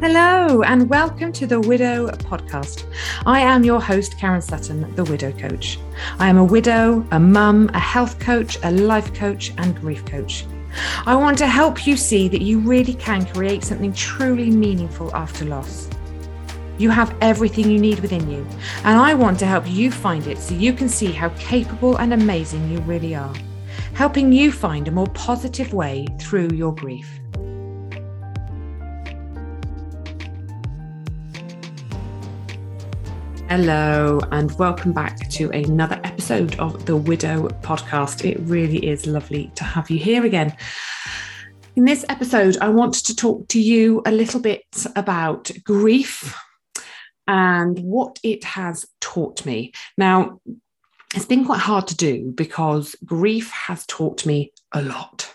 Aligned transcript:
Hello, 0.00 0.62
and 0.62 0.88
welcome 0.88 1.32
to 1.32 1.44
the 1.44 1.58
Widow 1.58 2.06
Podcast. 2.06 2.84
I 3.26 3.40
am 3.40 3.64
your 3.64 3.80
host, 3.80 4.16
Karen 4.16 4.40
Sutton, 4.40 4.94
the 4.94 5.02
Widow 5.02 5.32
Coach. 5.32 5.80
I 6.20 6.28
am 6.28 6.38
a 6.38 6.44
widow, 6.44 7.04
a 7.10 7.18
mum, 7.18 7.68
a 7.74 7.80
health 7.80 8.20
coach, 8.20 8.58
a 8.62 8.70
life 8.70 9.12
coach, 9.12 9.52
and 9.58 9.74
grief 9.80 10.04
coach. 10.04 10.46
I 11.04 11.16
want 11.16 11.36
to 11.38 11.48
help 11.48 11.84
you 11.84 11.96
see 11.96 12.28
that 12.28 12.42
you 12.42 12.60
really 12.60 12.94
can 12.94 13.26
create 13.26 13.64
something 13.64 13.92
truly 13.92 14.50
meaningful 14.50 15.12
after 15.16 15.44
loss. 15.44 15.90
You 16.78 16.90
have 16.90 17.12
everything 17.20 17.68
you 17.68 17.80
need 17.80 17.98
within 17.98 18.30
you, 18.30 18.46
and 18.84 19.00
I 19.00 19.14
want 19.14 19.40
to 19.40 19.46
help 19.46 19.68
you 19.68 19.90
find 19.90 20.28
it 20.28 20.38
so 20.38 20.54
you 20.54 20.72
can 20.72 20.88
see 20.88 21.10
how 21.10 21.30
capable 21.30 21.96
and 21.96 22.14
amazing 22.14 22.70
you 22.70 22.78
really 22.82 23.16
are, 23.16 23.34
helping 23.94 24.30
you 24.30 24.52
find 24.52 24.86
a 24.86 24.92
more 24.92 25.08
positive 25.08 25.74
way 25.74 26.06
through 26.20 26.50
your 26.54 26.72
grief. 26.72 27.18
Hello, 33.48 34.20
and 34.30 34.52
welcome 34.58 34.92
back 34.92 35.30
to 35.30 35.48
another 35.52 35.98
episode 36.04 36.60
of 36.60 36.84
the 36.84 36.94
Widow 36.94 37.48
Podcast. 37.62 38.30
It 38.30 38.38
really 38.40 38.86
is 38.86 39.06
lovely 39.06 39.50
to 39.54 39.64
have 39.64 39.88
you 39.88 39.98
here 39.98 40.26
again. 40.26 40.54
In 41.74 41.86
this 41.86 42.04
episode, 42.10 42.58
I 42.60 42.68
want 42.68 42.92
to 43.06 43.16
talk 43.16 43.48
to 43.48 43.58
you 43.58 44.02
a 44.04 44.12
little 44.12 44.38
bit 44.38 44.66
about 44.96 45.50
grief 45.64 46.38
and 47.26 47.78
what 47.78 48.18
it 48.22 48.44
has 48.44 48.84
taught 49.00 49.46
me. 49.46 49.72
Now, 49.96 50.42
it's 51.14 51.24
been 51.24 51.46
quite 51.46 51.60
hard 51.60 51.86
to 51.86 51.96
do 51.96 52.30
because 52.34 52.96
grief 53.02 53.50
has 53.50 53.86
taught 53.86 54.26
me 54.26 54.52
a 54.72 54.82
lot. 54.82 55.34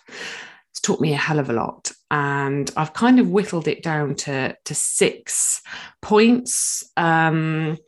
It's 0.70 0.82
taught 0.82 1.02
me 1.02 1.14
a 1.14 1.18
hell 1.18 1.40
of 1.40 1.50
a 1.50 1.54
lot 1.54 1.92
and 2.14 2.70
I've 2.78 2.94
kind 2.94 3.20
of 3.20 3.32
whittled 3.32 3.68
it 3.68 3.82
down 3.82 4.14
to 4.18 4.56
to 4.66 4.76
six 4.76 5.64
points 6.00 6.84
um, 6.96 7.80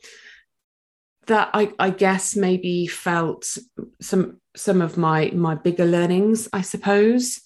that 1.28 1.50
I, 1.54 1.72
I 1.78 1.90
guess 1.90 2.34
maybe 2.34 2.88
felt 2.88 3.56
some 4.00 4.40
some 4.56 4.82
of 4.82 4.96
my 4.96 5.30
my 5.32 5.54
bigger 5.54 5.84
learnings, 5.84 6.48
I 6.52 6.62
suppose. 6.62 7.40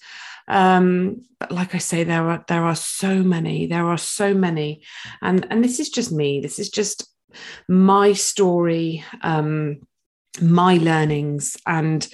Um, 0.47 1.21
but 1.39 1.51
like 1.51 1.75
I 1.75 1.77
say, 1.77 2.03
there 2.03 2.27
are 2.27 2.43
there 2.47 2.63
are 2.63 2.75
so 2.75 3.21
many, 3.21 3.67
there 3.67 3.85
are 3.85 3.99
so 3.99 4.33
many, 4.33 4.83
and 5.21 5.45
and 5.51 5.63
this 5.63 5.79
is 5.79 5.89
just 5.89 6.11
me. 6.11 6.41
This 6.41 6.57
is 6.57 6.71
just 6.71 7.07
my 7.69 8.13
story, 8.13 9.03
um, 9.21 9.81
my 10.41 10.77
learnings, 10.77 11.57
and 11.67 12.07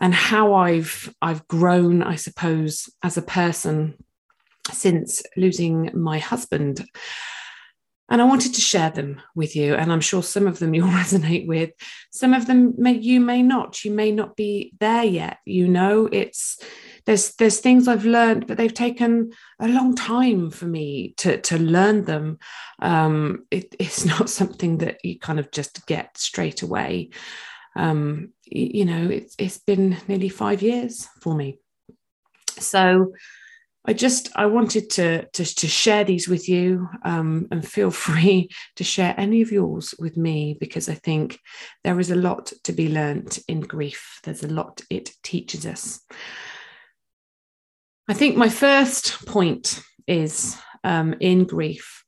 and 0.00 0.14
how 0.14 0.54
I've 0.54 1.14
I've 1.20 1.46
grown, 1.46 2.02
I 2.02 2.16
suppose, 2.16 2.88
as 3.02 3.16
a 3.16 3.22
person 3.22 4.02
since 4.72 5.22
losing 5.36 5.90
my 5.94 6.18
husband. 6.18 6.84
And 8.08 8.20
I 8.20 8.24
wanted 8.24 8.54
to 8.54 8.60
share 8.60 8.90
them 8.90 9.22
with 9.36 9.54
you. 9.54 9.74
And 9.76 9.92
I'm 9.92 10.00
sure 10.00 10.22
some 10.22 10.48
of 10.48 10.58
them 10.58 10.74
you'll 10.74 10.88
resonate 10.88 11.46
with. 11.46 11.70
Some 12.10 12.34
of 12.34 12.46
them 12.46 12.74
may 12.76 12.94
you 12.94 13.20
may 13.20 13.42
not. 13.42 13.84
You 13.84 13.92
may 13.92 14.10
not 14.10 14.36
be 14.36 14.72
there 14.80 15.04
yet. 15.04 15.38
You 15.44 15.68
know, 15.68 16.08
it's 16.10 16.58
there's 17.04 17.34
there's 17.36 17.60
things 17.60 17.86
I've 17.86 18.06
learned, 18.06 18.46
but 18.46 18.56
they've 18.56 18.72
taken 18.72 19.32
a 19.60 19.68
long 19.68 19.94
time 19.94 20.50
for 20.50 20.66
me 20.66 21.14
to 21.18 21.40
to 21.42 21.58
learn 21.58 22.04
them. 22.04 22.38
Um, 22.80 23.44
it, 23.50 23.76
it's 23.78 24.04
not 24.18 24.30
something 24.30 24.78
that 24.78 25.04
you 25.04 25.18
kind 25.18 25.38
of 25.38 25.50
just 25.50 25.86
get 25.86 26.16
straight 26.16 26.62
away 26.62 27.10
um, 27.76 28.32
you 28.50 28.84
know, 28.84 29.08
it's 29.08 29.34
it's 29.38 29.58
been 29.58 29.96
nearly 30.08 30.28
five 30.28 30.62
years 30.62 31.06
for 31.20 31.34
me. 31.34 31.58
So 32.50 33.12
I 33.84 33.92
just 33.92 34.30
I 34.36 34.46
wanted 34.46 34.90
to 34.90 35.26
to, 35.26 35.44
to 35.44 35.66
share 35.66 36.04
these 36.04 36.28
with 36.28 36.48
you, 36.48 36.88
um, 37.04 37.48
and 37.50 37.66
feel 37.66 37.90
free 38.08 38.50
to 38.76 38.84
share 38.84 39.14
any 39.16 39.42
of 39.42 39.52
yours 39.52 39.94
with 39.98 40.16
me 40.16 40.56
because 40.58 40.88
I 40.88 40.94
think 40.94 41.38
there 41.84 42.00
is 42.00 42.10
a 42.10 42.16
lot 42.16 42.52
to 42.64 42.72
be 42.72 42.88
learnt 42.88 43.38
in 43.48 43.60
grief. 43.60 44.20
There's 44.24 44.44
a 44.44 44.48
lot 44.48 44.82
it 44.90 45.12
teaches 45.22 45.66
us. 45.66 46.00
I 48.08 48.14
think 48.14 48.36
my 48.36 48.48
first 48.48 49.24
point 49.26 49.80
is 50.08 50.58
um, 50.82 51.14
in 51.20 51.44
grief 51.44 52.00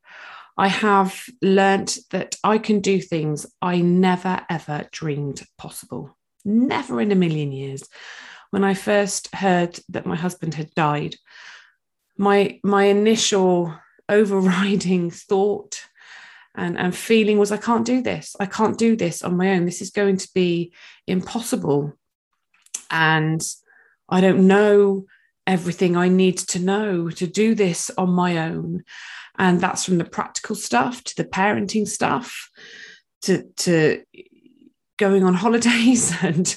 I 0.57 0.69
have 0.69 1.25
learnt 1.41 1.99
that 2.11 2.37
I 2.45 2.59
can 2.59 2.81
do 2.81 3.01
things 3.01 3.47
I 3.63 3.81
never 3.81 4.45
ever 4.51 4.87
dreamed 4.93 5.43
possible. 5.57 6.17
Never 6.45 7.01
in 7.01 7.13
a 7.13 7.17
million 7.17 7.53
years. 7.53 7.85
When 8.51 8.65
I 8.65 8.75
first 8.75 9.35
heard 9.35 9.79
that 9.89 10.07
my 10.07 10.17
husband 10.17 10.55
had 10.55 10.75
died, 10.75 11.17
my 12.19 12.61
my 12.63 12.85
initial 12.85 13.75
overriding 14.09 15.11
thought 15.29 15.83
and, 16.55 16.79
and 16.79 16.95
feeling 16.95 17.39
was 17.39 17.51
I 17.51 17.57
can't 17.57 17.87
do 17.87 18.03
this. 18.03 18.37
I 18.39 18.47
can't 18.47 18.77
do 18.77 18.97
this 18.97 19.23
on 19.23 19.37
my 19.37 19.53
own. 19.53 19.65
This 19.65 19.81
is 19.81 19.91
going 19.91 20.19
to 20.19 20.29
be 20.35 20.73
impossible. 21.07 21.95
And 22.91 23.41
I 24.09 24.21
don't 24.21 24.47
know 24.47 25.07
everything 25.47 25.97
I 25.97 26.09
need 26.09 26.39
to 26.39 26.59
know 26.59 27.11
to 27.11 27.27
do 27.27 27.55
this 27.55 27.91
on 27.97 28.11
my 28.11 28.51
own. 28.51 28.85
And 29.39 29.61
that's 29.61 29.85
from 29.85 29.97
the 29.97 30.05
practical 30.05 30.55
stuff 30.55 31.03
to 31.05 31.17
the 31.17 31.25
parenting 31.25 31.89
stuff 31.89 32.51
to, 33.23 33.45
to 33.59 34.03
going 35.03 35.25
on 35.25 35.35
holidays 35.35 36.15
and 36.23 36.57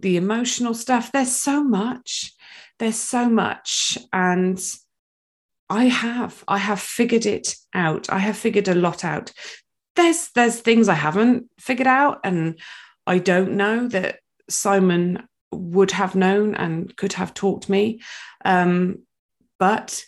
the 0.00 0.18
emotional 0.18 0.74
stuff. 0.74 1.10
There's 1.10 1.34
so 1.34 1.64
much. 1.64 2.34
There's 2.78 3.00
so 3.00 3.30
much. 3.30 3.96
And 4.12 4.60
I 5.70 5.84
have, 5.84 6.44
I 6.46 6.58
have 6.58 6.80
figured 6.80 7.24
it 7.24 7.56
out. 7.72 8.10
I 8.10 8.18
have 8.18 8.36
figured 8.36 8.68
a 8.68 8.74
lot 8.74 9.06
out. 9.06 9.32
There's 9.96 10.28
there's 10.34 10.60
things 10.60 10.88
I 10.88 10.94
haven't 10.94 11.46
figured 11.58 11.88
out, 11.88 12.20
and 12.24 12.60
I 13.06 13.18
don't 13.18 13.52
know 13.52 13.88
that 13.88 14.20
Simon 14.50 15.26
would 15.50 15.90
have 15.92 16.14
known 16.14 16.54
and 16.54 16.94
could 16.96 17.14
have 17.14 17.32
taught 17.32 17.70
me. 17.70 18.00
Um, 18.44 18.98
but 19.58 20.04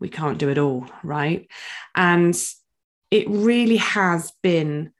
we 0.00 0.08
can't 0.08 0.38
do 0.38 0.48
it 0.50 0.58
all, 0.58 0.86
right? 1.04 1.48
And 1.94 2.36
it 3.10 3.30
really 3.30 3.78
has 3.78 4.32
been 4.42 4.92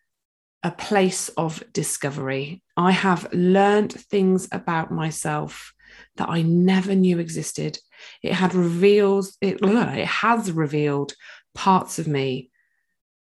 a 0.63 0.71
place 0.71 1.29
of 1.31 1.63
discovery. 1.73 2.63
I 2.77 2.93
have 2.93 3.33
learned 3.33 3.93
things 3.93 4.49
about 4.53 4.93
myself 4.93 5.73
that 6.17 6.29
I 6.29 6.43
never 6.43 6.95
knew 6.95 7.19
existed. 7.19 7.79
It 8.23 8.33
had 8.33 8.55
reveals 8.55 9.37
it, 9.41 9.59
it 9.63 10.07
has 10.07 10.53
revealed 10.53 11.15
parts 11.55 11.99
of 11.99 12.07
me 12.07 12.51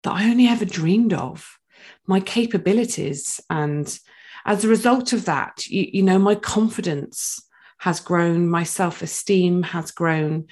that 0.04 0.12
I 0.12 0.30
only 0.30 0.46
ever 0.46 0.64
dreamed 0.64 1.12
of, 1.12 1.58
my 2.06 2.20
capabilities. 2.20 3.40
And 3.50 3.98
as 4.46 4.64
a 4.64 4.68
result 4.68 5.12
of 5.12 5.24
that, 5.26 5.66
you, 5.66 5.88
you 5.92 6.02
know, 6.02 6.18
my 6.18 6.34
confidence 6.34 7.40
has 7.78 8.00
grown, 8.00 8.48
my 8.48 8.62
self-esteem 8.62 9.64
has 9.64 9.90
grown 9.90 10.46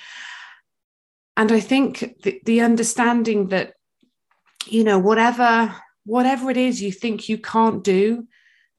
and 1.36 1.52
i 1.52 1.60
think 1.60 2.22
the, 2.22 2.40
the 2.44 2.60
understanding 2.60 3.48
that 3.48 3.72
you 4.66 4.84
know 4.84 4.98
whatever 4.98 5.74
whatever 6.10 6.50
it 6.50 6.56
is 6.56 6.82
you 6.82 6.92
think 6.92 7.28
you 7.28 7.38
can't 7.38 7.82
do 7.84 8.26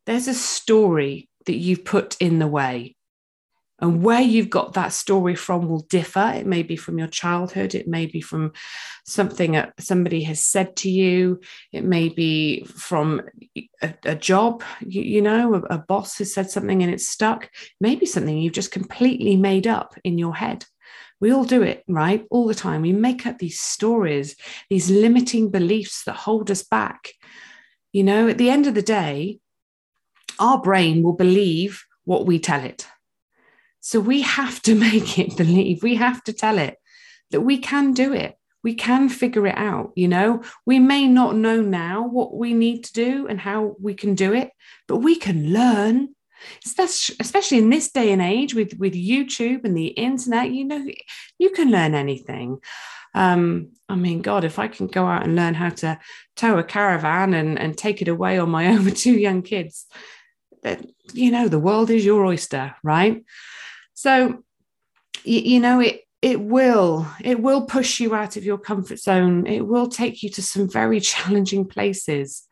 there's 0.05 0.27
a 0.27 0.33
story 0.33 1.29
that 1.45 1.55
you've 1.55 1.85
put 1.85 2.17
in 2.19 2.39
the 2.39 2.47
way. 2.47 2.95
And 3.79 4.03
where 4.03 4.21
you've 4.21 4.51
got 4.51 4.73
that 4.73 4.93
story 4.93 5.33
from 5.33 5.67
will 5.67 5.87
differ. 5.89 6.33
It 6.35 6.45
may 6.45 6.61
be 6.61 6.75
from 6.75 6.99
your 6.99 7.07
childhood. 7.07 7.73
It 7.73 7.87
may 7.87 8.05
be 8.05 8.21
from 8.21 8.51
something 9.07 9.53
that 9.53 9.73
somebody 9.79 10.21
has 10.23 10.43
said 10.43 10.75
to 10.77 10.89
you. 10.89 11.39
It 11.71 11.83
may 11.83 12.09
be 12.09 12.63
from 12.65 13.23
a, 13.55 13.95
a 14.05 14.15
job 14.15 14.63
you, 14.81 15.01
you 15.01 15.21
know 15.23 15.55
a, 15.55 15.61
a 15.61 15.77
boss 15.79 16.19
has 16.19 16.31
said 16.31 16.51
something 16.51 16.83
and 16.83 16.93
it's 16.93 17.09
stuck. 17.09 17.49
Maybe 17.79 18.05
something 18.05 18.37
you've 18.37 18.53
just 18.53 18.71
completely 18.71 19.35
made 19.35 19.65
up 19.65 19.95
in 20.03 20.19
your 20.19 20.35
head 20.35 20.65
we 21.21 21.31
all 21.31 21.45
do 21.45 21.61
it, 21.61 21.83
right? 21.87 22.25
All 22.31 22.47
the 22.47 22.55
time. 22.55 22.81
We 22.81 22.91
make 22.91 23.25
up 23.27 23.37
these 23.37 23.59
stories, 23.59 24.35
these 24.69 24.89
limiting 24.89 25.51
beliefs 25.51 26.03
that 26.05 26.15
hold 26.15 26.49
us 26.49 26.63
back. 26.63 27.09
You 27.93 28.03
know, 28.03 28.27
at 28.27 28.39
the 28.39 28.49
end 28.49 28.65
of 28.65 28.73
the 28.73 28.81
day, 28.81 29.39
our 30.39 30.59
brain 30.59 31.03
will 31.03 31.13
believe 31.13 31.85
what 32.05 32.25
we 32.25 32.39
tell 32.39 32.63
it. 32.63 32.87
So 33.79 33.99
we 33.99 34.21
have 34.21 34.61
to 34.63 34.75
make 34.87 35.19
it 35.19 35.37
believe, 35.37 35.83
we 35.83 35.95
have 35.95 36.23
to 36.23 36.33
tell 36.33 36.57
it 36.57 36.77
that 37.29 37.41
we 37.41 37.59
can 37.59 37.93
do 37.93 38.13
it. 38.13 38.35
We 38.63 38.75
can 38.75 39.09
figure 39.09 39.47
it 39.47 39.57
out. 39.57 39.91
You 39.95 40.07
know, 40.07 40.43
we 40.65 40.77
may 40.79 41.07
not 41.07 41.35
know 41.35 41.61
now 41.61 42.07
what 42.07 42.35
we 42.35 42.53
need 42.53 42.83
to 42.85 42.93
do 42.93 43.27
and 43.27 43.39
how 43.39 43.75
we 43.79 43.93
can 43.95 44.13
do 44.13 44.33
it, 44.33 44.51
but 44.87 44.97
we 44.97 45.15
can 45.15 45.51
learn 45.51 46.15
especially 46.65 47.57
in 47.57 47.69
this 47.69 47.91
day 47.91 48.11
and 48.11 48.21
age 48.21 48.53
with 48.53 48.77
with 48.79 48.93
youtube 48.93 49.63
and 49.63 49.77
the 49.77 49.87
internet 49.87 50.51
you 50.51 50.65
know 50.65 50.85
you 51.41 51.49
can 51.49 51.71
learn 51.71 51.95
anything. 51.95 52.59
Um, 53.13 53.71
I 53.89 53.95
mean, 53.95 54.21
God, 54.21 54.43
if 54.43 54.59
I 54.59 54.67
can 54.67 54.87
go 54.87 55.05
out 55.05 55.23
and 55.23 55.35
learn 55.35 55.55
how 55.55 55.69
to 55.69 55.99
tow 56.35 56.57
a 56.59 56.63
caravan 56.63 57.33
and, 57.33 57.59
and 57.59 57.77
take 57.77 58.01
it 58.01 58.07
away 58.07 58.37
on 58.37 58.49
my 58.49 58.67
own 58.71 58.85
with 58.85 58.97
two 58.97 59.17
young 59.17 59.41
kids, 59.41 59.87
that 60.63 60.85
you 61.13 61.31
know, 61.31 61.47
the 61.47 61.59
world 61.59 61.89
is 61.89 62.05
your 62.05 62.23
oyster, 62.25 62.75
right? 62.83 63.23
So, 63.95 64.43
you, 65.23 65.39
you 65.39 65.59
know, 65.59 65.79
it 65.79 66.01
it 66.21 66.39
will 66.39 67.07
it 67.19 67.41
will 67.41 67.65
push 67.65 67.99
you 67.99 68.13
out 68.13 68.37
of 68.37 68.45
your 68.45 68.59
comfort 68.59 68.99
zone. 68.99 69.47
It 69.47 69.65
will 69.65 69.87
take 69.87 70.21
you 70.21 70.29
to 70.29 70.41
some 70.41 70.69
very 70.69 70.99
challenging 71.11 71.65
places. 71.67 72.43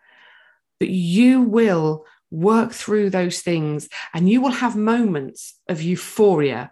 But 0.80 0.90
you 0.90 1.42
will 1.42 2.06
work 2.32 2.72
through 2.72 3.10
those 3.10 3.42
things 3.42 3.90
and 4.14 4.30
you 4.30 4.42
will 4.42 4.52
have 4.52 4.76
moments 4.76 5.56
of 5.68 5.82
euphoria 5.82 6.72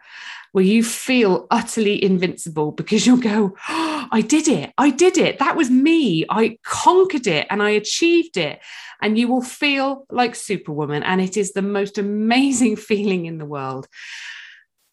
where 0.51 0.63
you 0.63 0.83
feel 0.83 1.45
utterly 1.51 2.03
invincible 2.03 2.71
because 2.71 3.05
you'll 3.05 3.17
go 3.17 3.55
oh, 3.69 4.07
i 4.11 4.21
did 4.21 4.47
it. 4.47 4.71
I 4.77 4.89
did 4.89 5.17
it. 5.17 5.39
That 5.39 5.55
was 5.55 5.69
me. 5.69 6.25
I 6.29 6.57
conquered 6.63 7.27
it 7.27 7.47
and 7.49 7.61
i 7.61 7.71
achieved 7.71 8.37
it. 8.37 8.59
And 9.01 9.17
you 9.17 9.27
will 9.27 9.41
feel 9.41 10.05
like 10.09 10.35
superwoman 10.35 11.03
and 11.03 11.21
it 11.21 11.37
is 11.37 11.53
the 11.53 11.61
most 11.61 11.97
amazing 11.97 12.75
feeling 12.89 13.25
in 13.25 13.37
the 13.37 13.45
world. 13.45 13.87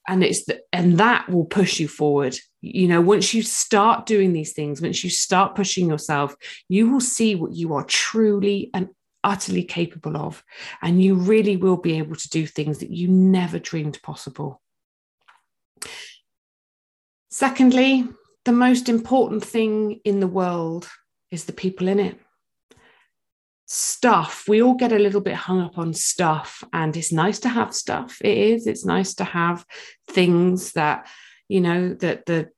And 0.06 0.22
it's 0.22 0.44
the, 0.44 0.61
and 0.70 0.99
that 0.99 1.31
will 1.31 1.46
push 1.46 1.81
you 1.81 1.88
forward. 1.88 2.37
You 2.61 2.88
know 2.88 3.00
once 3.00 3.34
you 3.34 3.43
start 3.43 4.06
doing 4.06 4.32
these 4.32 4.55
things 4.55 4.81
once 4.81 5.05
you 5.05 5.11
start 5.11 5.55
pushing 5.55 5.87
yourself 5.87 6.34
you 6.66 6.90
will 6.90 7.02
see 7.02 7.34
what 7.34 7.52
you 7.52 7.75
are 7.75 7.84
truly 7.84 8.70
and 8.72 8.88
utterly 9.25 9.65
capable 9.65 10.17
of 10.17 10.44
and 10.82 11.03
you 11.03 11.15
really 11.15 11.56
will 11.56 11.76
be 11.76 11.99
able 11.99 12.15
to 12.15 12.29
do 12.29 12.47
things 12.47 12.79
that 12.79 12.91
you 12.91 13.09
never 13.09 13.59
dreamed 13.59 14.00
possible. 14.03 14.61
Secondly 17.31 18.06
the 18.44 18.53
most 18.53 18.88
important 18.88 19.44
thing 19.44 20.00
in 20.05 20.21
the 20.21 20.29
world 20.29 20.88
is 21.31 21.44
the 21.44 21.53
people 21.53 21.88
in 21.88 21.99
it. 21.99 22.19
Stuff. 23.67 24.44
We 24.47 24.62
all 24.62 24.75
get 24.75 24.93
a 24.93 24.99
little 24.99 25.23
bit 25.23 25.35
hung 25.35 25.62
up 25.62 25.79
on 25.79 25.94
stuff 25.94 26.62
and 26.73 26.94
it's 26.97 27.11
nice 27.11 27.38
to 27.41 27.49
have 27.49 27.75
stuff. 27.75 28.19
It 28.21 28.37
is. 28.37 28.67
It's 28.67 28.85
nice 28.85 29.15
to 29.15 29.25
have 29.25 29.65
things 30.09 30.73
that 30.73 31.09
you 31.49 31.61
know 31.61 31.94
that 31.94 32.26
the 32.26 32.50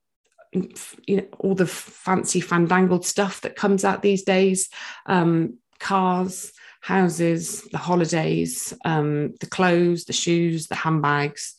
you 0.53 1.17
know 1.17 1.25
all 1.39 1.55
the 1.55 1.67
fancy 1.67 2.39
fandangled 2.39 3.05
stuff 3.05 3.41
that 3.41 3.55
comes 3.55 3.83
out 3.83 4.01
these 4.01 4.23
days 4.23 4.69
um 5.05 5.57
cars 5.79 6.51
houses 6.81 7.63
the 7.71 7.77
holidays 7.77 8.73
um 8.85 9.33
the 9.39 9.47
clothes 9.47 10.05
the 10.05 10.13
shoes 10.13 10.67
the 10.67 10.75
handbags 10.75 11.55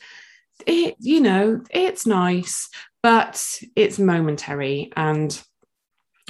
it 0.66 0.94
you 0.98 1.20
know 1.20 1.60
it's 1.70 2.06
nice 2.06 2.68
but 3.02 3.60
it's 3.76 3.98
momentary 3.98 4.90
and 4.96 5.42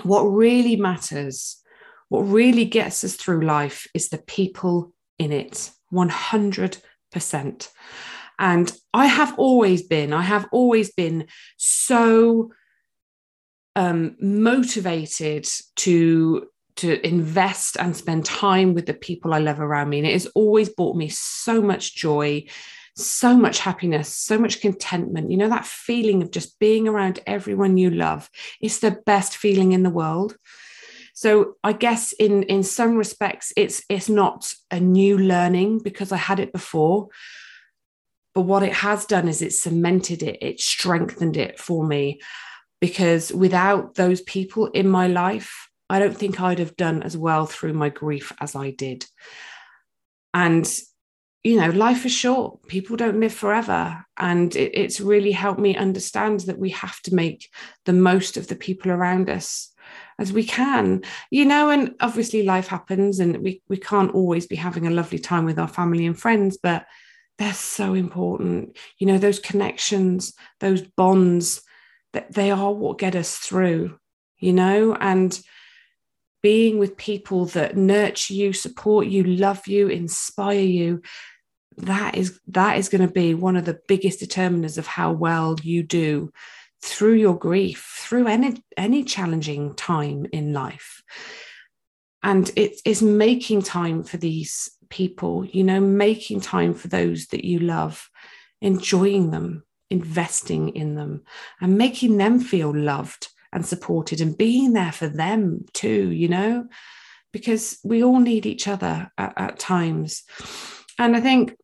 what 0.03 0.23
really 0.23 0.77
matters 0.77 1.63
what 2.09 2.23
really 2.23 2.65
gets 2.65 3.05
us 3.05 3.15
through 3.15 3.43
life 3.45 3.87
is 3.95 4.09
the 4.09 4.19
people 4.19 4.93
in 5.19 5.33
it 5.33 5.71
100%. 5.93 7.69
And 8.39 8.73
I 8.95 9.07
have 9.07 9.39
always 9.39 9.83
been, 9.83 10.13
I 10.13 10.23
have 10.23 10.47
always 10.53 10.93
been 10.93 11.27
so 11.57 12.53
um, 13.75 14.17
motivated 14.21 15.47
to 15.77 16.47
to 16.79 17.05
invest 17.07 17.77
and 17.79 17.97
spend 17.97 18.25
time 18.25 18.75
with 18.75 18.87
the 18.87 18.95
people 18.95 19.35
I 19.35 19.39
love 19.39 19.61
around 19.61 19.91
me. 19.91 19.99
And 19.99 20.07
it 20.07 20.13
has 20.13 20.27
always 20.27 20.69
brought 20.69 20.97
me 20.97 21.09
so 21.09 21.61
much 21.61 21.95
joy, 21.95 22.47
so 22.97 23.37
much 23.37 23.59
happiness, 23.59 24.09
so 24.09 24.39
much 24.39 24.61
contentment. 24.61 25.31
You 25.31 25.37
know, 25.37 25.49
that 25.49 25.67
feeling 25.67 26.23
of 26.23 26.31
just 26.31 26.59
being 26.59 26.89
around 26.89 27.21
everyone 27.27 27.77
you 27.77 27.91
love. 27.91 28.31
It's 28.61 28.79
the 28.79 28.99
best 29.07 29.37
feeling 29.37 29.73
in 29.73 29.83
the 29.83 29.91
world. 29.91 30.37
So 31.15 31.57
I 31.65 31.73
guess 31.73 32.13
in 32.13 32.45
in 32.45 32.63
some 32.63 32.97
respects 32.97 33.53
it's 33.57 33.83
it's 33.89 34.09
not 34.09 34.55
a 34.71 34.79
new 34.79 35.19
learning 35.19 35.81
because 35.81 36.13
I 36.13 36.17
had 36.17 36.39
it 36.39 36.53
before. 36.53 37.09
But 38.35 38.43
what 38.43 38.63
it 38.63 38.73
has 38.73 39.05
done 39.05 39.27
is 39.27 39.43
it 39.43 39.53
cemented 39.53 40.23
it, 40.23 40.39
it 40.41 40.61
strengthened 40.61 41.37
it 41.37 41.59
for 41.59 41.85
me. 41.85 42.21
Because 42.81 43.33
without 43.33 43.97
those 43.97 44.21
people 44.21 44.67
in 44.67 44.89
my 44.89 45.09
life, 45.09 45.68
I 45.91 45.99
don't 45.99 46.17
think 46.17 46.41
I'd 46.41 46.59
have 46.59 46.77
done 46.77 47.03
as 47.03 47.17
well 47.17 47.47
through 47.47 47.73
my 47.73 47.89
grief 47.89 48.33
as 48.41 48.55
I 48.55 48.71
did. 48.71 49.07
And 50.35 50.69
you 51.45 51.59
know, 51.59 51.71
life 51.71 52.05
is 52.05 52.13
short. 52.13 52.67
People 52.67 52.97
don't 52.97 53.21
live 53.21 53.33
forever. 53.33 54.05
And 54.19 54.55
it, 54.57 54.73
it's 54.75 55.01
really 55.01 55.33
helped 55.33 55.61
me 55.61 55.77
understand 55.77 56.41
that 56.41 56.59
we 56.59 56.71
have 56.71 57.01
to 57.03 57.15
make 57.15 57.49
the 57.85 57.93
most 57.93 58.37
of 58.37 58.49
the 58.49 58.57
people 58.57 58.91
around 58.91 59.31
us 59.31 59.73
as 60.19 60.33
we 60.33 60.45
can 60.45 61.03
you 61.31 61.45
know 61.45 61.71
and 61.71 61.95
obviously 62.01 62.43
life 62.43 62.69
happens 62.69 63.21
and 63.21 63.39
we 63.39 63.63
we 63.69 63.77
can't 63.77 64.15
always 64.15 64.47
be 64.47 64.57
having 64.57 64.87
a 64.87 64.91
lovely 64.91 65.19
time 65.19 65.45
with 65.45 65.59
our 65.59 65.69
family 65.69 66.07
and 66.07 66.19
friends 66.19 66.59
but 66.63 66.87
they're 67.39 67.53
so 67.53 67.95
important 67.95 68.77
you 68.99 69.07
know 69.07 69.19
those 69.19 69.39
connections 69.39 70.35
those 70.61 70.83
bonds 70.83 71.63
that 72.13 72.33
they 72.33 72.51
are 72.51 72.73
what 72.73 72.99
get 72.99 73.15
us 73.15 73.37
through 73.37 73.99
you 74.39 74.53
know 74.53 74.95
and 74.95 75.41
being 76.43 76.79
with 76.79 76.97
people 76.97 77.47
that 77.47 77.77
nurture 77.77 78.35
you 78.35 78.53
support 78.53 79.07
you 79.07 79.25
love 79.25 79.67
you 79.67 79.89
inspire 79.89 80.61
you 80.61 81.03
that 81.79 82.17
is 82.17 82.41
that 82.49 82.77
is 82.77 82.89
going 82.89 83.07
to 83.07 83.13
be 83.13 83.35
one 83.35 83.57
of 83.57 83.65
the 83.65 83.81
biggest 83.87 84.21
determiners 84.21 84.79
of 84.79 84.87
how 84.87 85.13
well 85.13 85.57
you 85.63 85.83
do 85.83 86.33
through 86.83 87.15
your 87.15 87.37
grief, 87.37 87.99
through 88.01 88.27
any 88.27 88.63
any 88.77 89.05
challenging 89.05 89.75
time 89.75 90.27
in 90.33 90.53
life. 90.53 91.03
And 92.23 92.51
it 92.57 92.81
is 92.85 93.03
making 93.03 93.63
time 93.63 94.03
for 94.03 94.17
these 94.17 94.71
people, 94.91 95.45
you 95.45 95.63
know, 95.63 95.81
making 95.81 96.41
time 96.41 96.75
for 96.75 96.89
those 96.89 97.27
that 97.29 97.45
you 97.45 97.61
love, 97.61 98.11
enjoying 98.61 99.31
them, 99.31 99.65
investing 99.91 100.71
in 100.71 100.95
them, 100.95 101.23
and 101.61 101.79
making 101.79 102.17
them 102.17 102.41
feel 102.41 102.75
loved 102.75 103.29
and 103.53 103.65
supported 103.65 104.21
and 104.21 104.37
being 104.37 104.73
there 104.73 104.93
for 104.93 105.09
them 105.09 105.65
too, 105.73 106.11
you 106.11 106.29
know, 106.29 106.67
because 107.33 107.79
we 107.85 108.03
all 108.03 108.21
need 108.21 108.47
each 108.47 108.69
other 108.69 109.11
at, 109.17 109.33
at 109.37 109.59
times. 109.59 110.23
And 110.99 111.17
I 111.17 111.21
think 111.21 111.57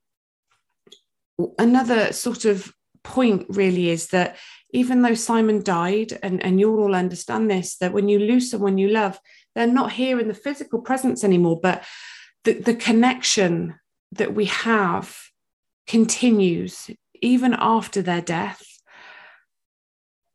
another 1.59 2.13
sort 2.13 2.45
of 2.45 2.73
point 3.03 3.47
really 3.49 3.91
is 3.91 4.09
that 4.09 4.37
even 4.73 5.03
though 5.03 5.15
Simon 5.15 5.63
died, 5.63 6.19
and, 6.23 6.43
and 6.45 6.59
you'll 6.59 6.81
all 6.81 6.95
understand 6.95 7.51
this, 7.51 7.77
that 7.77 7.93
when 7.93 8.09
you 8.09 8.19
lose 8.19 8.51
someone 8.51 8.79
you 8.79 8.89
love, 8.89 9.21
they're 9.55 9.67
not 9.67 9.93
here 9.93 10.19
in 10.19 10.27
the 10.27 10.35
physical 10.35 10.81
presence 10.81 11.23
anymore, 11.23 11.61
but 11.63 11.85
the, 12.43 12.55
the 12.55 12.75
connection 12.75 13.77
that 14.13 14.35
we 14.35 14.47
have 14.47 15.17
continues 15.87 16.91
even 17.21 17.55
after 17.57 18.03
their 18.03 18.21
death. 18.21 18.67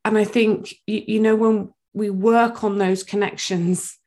And 0.06 0.18
I 0.18 0.24
think, 0.24 0.74
you, 0.88 1.04
you 1.08 1.20
know, 1.20 1.36
when 1.36 1.74
we 1.94 2.10
work 2.10 2.64
on 2.64 2.78
those 2.78 3.04
connections 3.04 3.98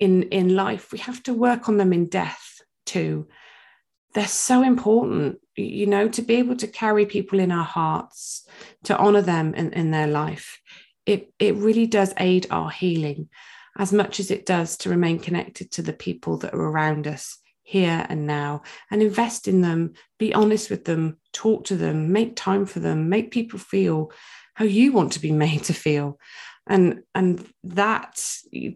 in, 0.00 0.24
in 0.24 0.54
life, 0.54 0.92
we 0.92 0.98
have 0.98 1.22
to 1.24 1.34
work 1.34 1.68
on 1.68 1.76
them 1.76 1.92
in 1.92 2.08
death 2.08 2.60
too. 2.86 3.28
They're 4.14 4.26
so 4.26 4.62
important 4.62 5.38
you 5.56 5.86
know, 5.86 6.08
to 6.08 6.22
be 6.22 6.36
able 6.36 6.56
to 6.56 6.66
carry 6.66 7.06
people 7.06 7.38
in 7.38 7.52
our 7.52 7.64
hearts, 7.64 8.46
to 8.84 8.96
honor 8.96 9.22
them 9.22 9.54
in, 9.54 9.72
in 9.72 9.90
their 9.90 10.06
life, 10.06 10.60
it, 11.04 11.32
it 11.38 11.56
really 11.56 11.86
does 11.86 12.14
aid 12.18 12.46
our 12.50 12.70
healing 12.70 13.28
as 13.78 13.92
much 13.92 14.20
as 14.20 14.30
it 14.30 14.46
does 14.46 14.76
to 14.76 14.90
remain 14.90 15.18
connected 15.18 15.70
to 15.72 15.82
the 15.82 15.92
people 15.92 16.38
that 16.38 16.54
are 16.54 16.60
around 16.60 17.06
us 17.06 17.38
here 17.62 18.04
and 18.08 18.26
now 18.26 18.62
and 18.90 19.02
invest 19.02 19.48
in 19.48 19.62
them, 19.62 19.92
be 20.18 20.32
honest 20.34 20.70
with 20.70 20.84
them, 20.84 21.18
talk 21.32 21.64
to 21.64 21.76
them, 21.76 22.12
make 22.12 22.36
time 22.36 22.66
for 22.66 22.80
them, 22.80 23.08
make 23.08 23.30
people 23.30 23.58
feel 23.58 24.10
how 24.54 24.64
you 24.64 24.92
want 24.92 25.12
to 25.12 25.20
be 25.20 25.32
made 25.32 25.64
to 25.64 25.74
feel. 25.74 26.18
And, 26.66 27.02
and 27.14 27.46
that, 27.64 28.24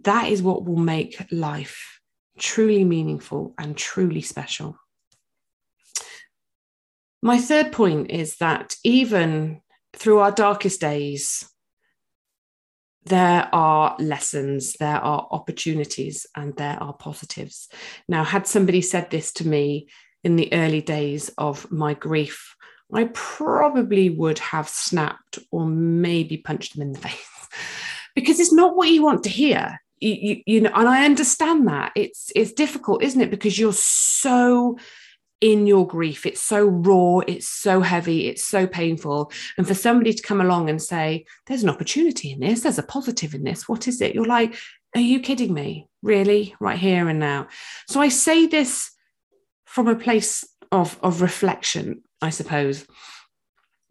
that 0.02 0.28
is 0.28 0.42
what 0.42 0.64
will 0.64 0.76
make 0.76 1.25
life 1.30 2.00
truly 2.38 2.85
meaningful 2.85 3.54
and 3.59 3.76
truly 3.76 4.21
special. 4.21 4.76
My 7.23 7.38
third 7.38 7.73
point 7.73 8.11
is 8.11 8.37
that 8.37 8.76
even 8.85 9.61
through 9.95 10.18
our 10.18 10.33
darkest 10.33 10.80
days, 10.80 11.49
there 13.04 13.49
are 13.52 13.97
lessons, 13.99 14.75
there 14.75 14.99
are 14.99 15.28
opportunities, 15.30 16.26
and 16.37 16.56
there 16.56 16.76
are 16.83 16.92
positives. 16.92 17.68
Now, 18.09 18.25
had 18.25 18.47
somebody 18.47 18.83
said 18.83 19.11
this 19.11 19.33
to 19.35 19.47
me 19.47 19.88
in 20.25 20.37
the 20.37 20.52
early 20.52 20.80
days 20.80 21.30
of 21.38 21.71
my 21.71 21.95
grief, 21.95 22.55
I 22.93 23.11
probably 23.12 24.11
would 24.11 24.38
have 24.38 24.69
snapped 24.69 25.38
or 25.50 25.66
maybe 25.66 26.37
punched 26.37 26.75
them 26.75 26.83
in 26.83 26.93
the 26.93 26.99
face 27.09 27.49
because 28.14 28.40
it's 28.40 28.52
not 28.52 28.76
what 28.76 28.88
you 28.88 29.02
want 29.02 29.25
to 29.25 29.31
hear. 29.31 29.81
You, 29.99 30.12
you, 30.12 30.43
you 30.47 30.61
know, 30.61 30.73
and 30.75 30.88
I 30.88 31.05
understand 31.05 31.66
that 31.69 31.93
it's 31.97 32.31
it's 32.37 32.52
difficult, 32.52 33.02
isn't 33.02 33.21
it? 33.21 33.31
Because 33.31 33.59
you're 33.59 33.73
so 33.73 34.76
in 35.40 35.66
your 35.66 35.87
grief. 35.87 36.25
It's 36.26 36.43
so 36.43 36.64
raw, 36.66 37.21
it's 37.26 37.49
so 37.49 37.81
heavy, 37.81 38.28
it's 38.28 38.45
so 38.45 38.66
painful. 38.66 39.31
And 39.59 39.66
for 39.66 39.75
somebody 39.75 40.12
to 40.12 40.23
come 40.23 40.40
along 40.40 40.71
and 40.71 40.81
say, 40.81 41.26
There's 41.47 41.62
an 41.62 41.71
opportunity 41.71 42.33
in 42.33 42.40
this, 42.40 42.62
there's 42.62 42.78
a 42.78 42.83
positive 42.83 43.35
in 43.35 43.45
this, 43.45 43.69
what 43.69 43.88
is 43.88 44.00
it? 44.00 44.14
You're 44.14 44.25
like, 44.25 44.57
Are 44.95 45.00
you 45.00 45.21
kidding 45.21 45.52
me? 45.52 45.88
Really? 46.02 46.55
Right 46.61 46.78
here 46.78 47.09
and 47.09 47.19
now. 47.19 47.49
So 47.88 48.00
I 48.00 48.09
say 48.09 48.47
this 48.47 48.90
from 49.64 49.88
a 49.88 49.97
place 49.97 50.45
of, 50.73 50.99
of 51.02 51.21
reflection, 51.21 52.02
I 52.23 52.30
suppose. 52.30 52.87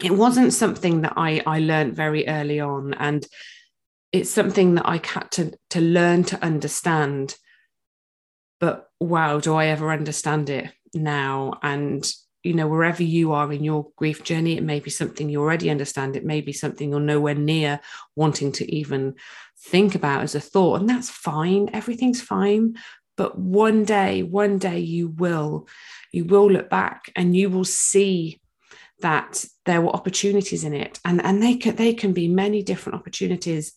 it 0.04 0.12
wasn't 0.12 0.54
something 0.54 1.02
that 1.02 1.14
I, 1.16 1.42
I 1.46 1.60
learned 1.60 1.96
very 1.96 2.28
early 2.28 2.60
on. 2.60 2.94
And 2.96 3.26
it's 4.12 4.30
something 4.30 4.76
that 4.76 4.88
I 4.88 5.02
had 5.04 5.32
to, 5.32 5.58
to 5.72 5.82
learn 5.82 6.24
to 6.26 6.44
understand. 6.44 7.36
But 8.60 8.90
wow, 9.00 9.40
do 9.40 9.56
I 9.56 9.68
ever 9.68 9.92
understand 9.92 10.50
it 10.50 10.72
now? 10.94 11.60
And, 11.64 12.06
you 12.44 12.54
know, 12.54 12.68
wherever 12.68 13.04
you 13.04 13.32
are 13.34 13.52
in 13.52 13.64
your 13.64 13.88
grief 13.96 14.24
journey, 14.24 14.58
it 14.58 14.64
may 14.64 14.80
be 14.80 14.90
something 14.90 15.30
you 15.30 15.42
already 15.42 15.70
understand. 15.70 16.16
It 16.16 16.26
may 16.26 16.42
be 16.42 16.54
something 16.54 16.90
you're 16.90 17.00
nowhere 17.00 17.36
near 17.36 17.80
wanting 18.16 18.52
to 18.54 18.74
even 18.74 19.16
think 19.58 19.96
about 19.96 20.24
as 20.24 20.36
a 20.36 20.42
thought. 20.42 20.82
And 20.82 20.90
that's 20.90 21.10
fine. 21.10 21.70
Everything's 21.74 22.22
fine. 22.22 22.76
But 23.18 23.38
one 23.38 23.86
day, 23.86 24.24
one 24.24 24.58
day 24.58 24.80
you 24.80 25.08
will, 25.08 25.68
you 26.12 26.26
will 26.26 26.52
look 26.52 26.70
back 26.70 27.12
and 27.16 27.36
you 27.36 27.50
will 27.50 27.66
see 27.66 28.42
that 29.02 29.46
there 29.66 29.82
were 29.82 29.90
opportunities 29.90 30.64
in 30.64 30.74
it. 30.74 31.00
And 31.06 31.24
and 31.24 31.42
they 31.42 31.56
can 31.56 31.76
they 31.76 31.94
can 31.94 32.14
be 32.14 32.28
many 32.28 32.64
different 32.64 32.98
opportunities. 32.98 33.74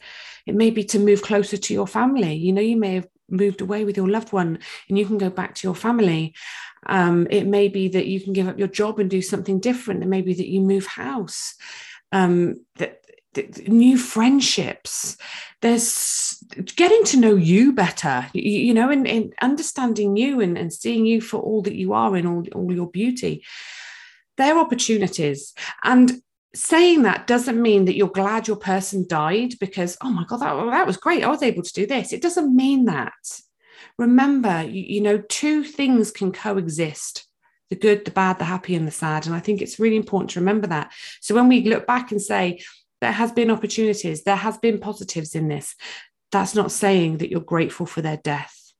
It 0.46 0.54
may 0.54 0.70
be 0.70 0.84
to 0.84 0.98
move 0.98 1.22
closer 1.22 1.56
to 1.56 1.74
your 1.74 1.86
family. 1.86 2.34
You 2.34 2.52
know 2.52 2.62
you 2.62 2.76
may 2.76 2.94
have 2.94 3.08
moved 3.28 3.60
away 3.60 3.84
with 3.84 3.96
your 3.96 4.08
loved 4.08 4.32
one 4.32 4.58
and 4.88 4.98
you 4.98 5.04
can 5.04 5.18
go 5.18 5.30
back 5.30 5.54
to 5.54 5.66
your 5.66 5.74
family. 5.74 6.34
Um, 6.86 7.26
it 7.30 7.46
may 7.46 7.68
be 7.68 7.88
that 7.88 8.06
you 8.06 8.20
can 8.20 8.32
give 8.32 8.48
up 8.48 8.58
your 8.58 8.68
job 8.68 8.98
and 8.98 9.10
do 9.10 9.20
something 9.20 9.60
different. 9.60 10.02
It 10.02 10.08
may 10.08 10.22
be 10.22 10.34
that 10.34 10.48
you 10.48 10.60
move 10.60 10.86
house. 10.86 11.54
Um, 12.10 12.64
that 12.76 12.97
new 13.68 13.96
friendships 13.96 15.16
there's 15.60 16.42
getting 16.76 17.04
to 17.04 17.18
know 17.18 17.36
you 17.36 17.72
better 17.72 18.26
you, 18.32 18.72
know 18.74 18.90
and, 18.90 19.06
and, 19.06 19.34
understanding 19.42 20.16
you 20.16 20.40
and, 20.40 20.56
and 20.58 20.72
seeing 20.72 21.06
you 21.06 21.20
for 21.20 21.38
all 21.38 21.62
that 21.62 21.74
you 21.74 21.92
are 21.92 22.16
in 22.16 22.26
all, 22.26 22.44
all 22.54 22.72
your 22.72 22.90
beauty 22.90 23.44
they're 24.38 24.58
opportunities. 24.58 25.52
And 25.84 26.22
saying 26.54 27.02
that 27.02 27.26
doesn't 27.26 27.60
mean 27.60 27.84
that 27.84 27.96
you're 27.96 28.08
glad 28.08 28.48
your 28.48 28.56
person 28.56 29.04
died 29.06 29.54
because, 29.60 29.98
oh 30.00 30.08
my 30.08 30.24
God, 30.26 30.38
that, 30.38 30.54
that 30.70 30.86
was 30.86 30.96
great. 30.96 31.22
I 31.22 31.28
was 31.28 31.42
able 31.42 31.62
to 31.62 31.72
do 31.74 31.86
this. 31.86 32.14
It 32.14 32.22
doesn't 32.22 32.56
mean 32.56 32.86
that. 32.86 33.12
Remember, 33.98 34.62
you, 34.62 34.82
you 34.82 35.00
know, 35.02 35.18
two 35.28 35.62
things 35.62 36.10
can 36.10 36.32
coexist 36.32 37.26
the 37.68 37.76
good, 37.76 38.06
the 38.06 38.10
bad, 38.10 38.38
the 38.38 38.44
happy, 38.44 38.74
and 38.74 38.86
the 38.86 38.90
sad. 38.92 39.26
And 39.26 39.34
I 39.34 39.40
think 39.40 39.60
it's 39.60 39.78
really 39.78 39.96
important 39.96 40.30
to 40.30 40.40
remember 40.40 40.68
that. 40.68 40.90
So 41.20 41.34
when 41.34 41.48
we 41.48 41.62
look 41.64 41.86
back 41.86 42.10
and 42.12 42.22
say, 42.22 42.60
there 43.00 43.12
has 43.12 43.32
been 43.32 43.50
opportunities, 43.50 44.24
there 44.24 44.36
has 44.36 44.58
been 44.58 44.78
positives 44.78 45.34
in 45.34 45.48
this, 45.48 45.74
that's 46.30 46.54
not 46.54 46.72
saying 46.72 47.18
that 47.18 47.30
you're 47.30 47.40
grateful 47.40 47.86
for 47.86 48.02
their 48.02 48.18
death 48.18 48.72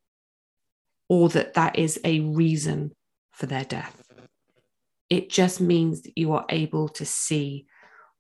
or 1.09 1.29
that 1.31 1.55
that 1.55 1.79
is 1.79 1.99
a 2.05 2.21
reason 2.21 2.93
for 3.33 3.47
their 3.47 3.65
death. 3.65 4.03
It 5.09 5.31
just 5.31 5.61
means 5.61 6.03
that 6.03 6.13
you 6.17 6.33
are 6.33 6.45
able 6.51 6.89
to 6.91 7.07
see 7.07 7.67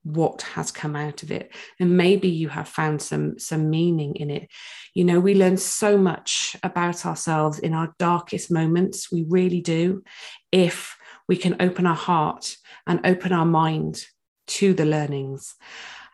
what 0.04 0.42
has 0.42 0.70
come 0.70 0.96
out 0.96 1.22
of 1.22 1.30
it. 1.30 1.52
And 1.78 1.96
maybe 1.96 2.28
you 2.28 2.48
have 2.48 2.68
found 2.68 3.02
some 3.02 3.38
some 3.38 3.68
meaning 3.68 4.16
in 4.16 4.30
it. 4.30 4.48
You 4.94 5.04
know 5.04 5.20
we 5.20 5.34
learn 5.34 5.58
so 5.58 5.98
much 5.98 6.56
about 6.62 7.04
ourselves 7.04 7.58
in 7.58 7.74
our 7.74 7.94
darkest 7.98 8.50
moments. 8.50 9.12
We 9.12 9.26
really 9.28 9.60
do. 9.60 10.02
If 10.50 10.96
we 11.28 11.36
can 11.36 11.56
open 11.60 11.86
our 11.86 11.96
heart 11.96 12.56
and 12.86 13.00
open 13.04 13.32
our 13.32 13.44
mind 13.44 14.02
to 14.48 14.74
the 14.74 14.84
learnings. 14.84 15.54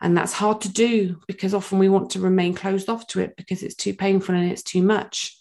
And 0.01 0.15
that's 0.15 0.33
hard 0.33 0.61
to 0.61 0.69
do 0.69 1.19
because 1.27 1.53
often 1.53 1.79
we 1.79 1.89
want 1.89 2.11
to 2.11 2.19
remain 2.19 2.53
closed 2.53 2.89
off 2.89 3.07
to 3.07 3.21
it 3.21 3.35
because 3.37 3.63
it's 3.63 3.75
too 3.75 3.93
painful 3.93 4.35
and 4.35 4.51
it's 4.51 4.63
too 4.63 4.83
much. 4.83 5.37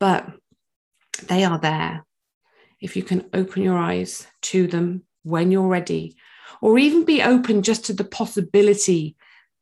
But 0.00 0.26
they 1.26 1.44
are 1.44 1.58
there. 1.58 2.04
If 2.80 2.96
you 2.96 3.02
can 3.02 3.28
open 3.32 3.62
your 3.62 3.78
eyes 3.78 4.26
to 4.42 4.66
them 4.66 5.04
when 5.22 5.50
you're 5.50 5.68
ready, 5.68 6.16
or 6.60 6.78
even 6.78 7.04
be 7.04 7.22
open 7.22 7.62
just 7.62 7.86
to 7.86 7.92
the 7.92 8.04
possibility 8.04 9.16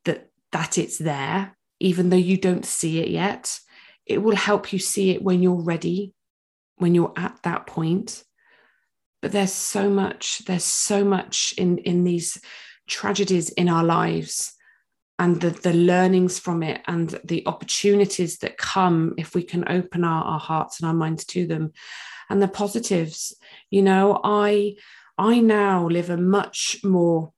that 0.05 0.29
that 0.51 0.77
it's 0.77 0.97
there, 0.97 1.55
even 1.79 2.09
though 2.09 2.17
you 2.17 2.37
don't 2.37 2.65
see 2.65 2.99
it 2.99 3.09
yet, 3.09 3.59
it 4.05 4.21
will 4.21 4.35
help 4.35 4.73
you 4.73 4.79
see 4.79 5.11
it 5.11 5.23
when 5.23 5.41
you're 5.41 5.61
ready, 5.61 6.13
when 6.77 6.95
you're 6.95 7.13
at 7.15 7.39
that 7.43 7.67
point. 7.67 8.23
But 9.23 9.31
there's 9.31 9.53
so 9.53 9.89
much, 9.89 10.39
there's 10.47 10.65
so 10.65 11.05
much 11.05 11.53
in, 11.57 11.77
in 11.77 12.03
these 12.03 12.41
tragedies 12.89 13.47
in 13.51 13.69
our 13.69 13.85
lives 13.85 14.53
and 15.17 15.39
the, 15.39 15.51
the 15.51 15.71
learnings 15.71 16.39
from 16.39 16.61
it 16.61 16.81
and 16.87 17.17
the 17.23 17.41
opportunities 17.45 18.39
that 18.39 18.57
come 18.57 19.13
if 19.17 19.33
we 19.33 19.41
can 19.41 19.63
open 19.69 20.03
our, 20.03 20.25
our 20.25 20.39
hearts 20.39 20.81
and 20.81 20.89
our 20.89 20.93
minds 20.93 21.23
to 21.23 21.47
them 21.47 21.71
and 22.29 22.41
the 22.41 22.49
positives. 22.49 23.33
You 23.69 23.83
know 23.83 24.19
i 24.25 24.75
i 25.17 25.39
now 25.39 25.87
live 25.87 26.09
a 26.09 26.17
much 26.17 26.81
more 26.83 27.31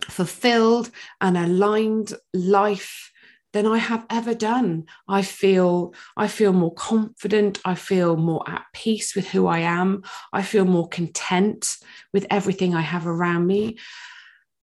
fulfilled 0.00 0.90
and 1.20 1.38
aligned 1.38 2.12
life 2.34 3.09
than 3.52 3.66
i 3.66 3.78
have 3.78 4.04
ever 4.10 4.34
done 4.34 4.84
i 5.08 5.22
feel 5.22 5.94
i 6.16 6.26
feel 6.26 6.52
more 6.52 6.74
confident 6.74 7.60
i 7.64 7.74
feel 7.74 8.16
more 8.16 8.48
at 8.48 8.64
peace 8.72 9.14
with 9.14 9.28
who 9.28 9.46
i 9.46 9.58
am 9.58 10.02
i 10.32 10.42
feel 10.42 10.64
more 10.64 10.88
content 10.88 11.76
with 12.12 12.26
everything 12.30 12.74
i 12.74 12.80
have 12.80 13.06
around 13.06 13.46
me 13.46 13.78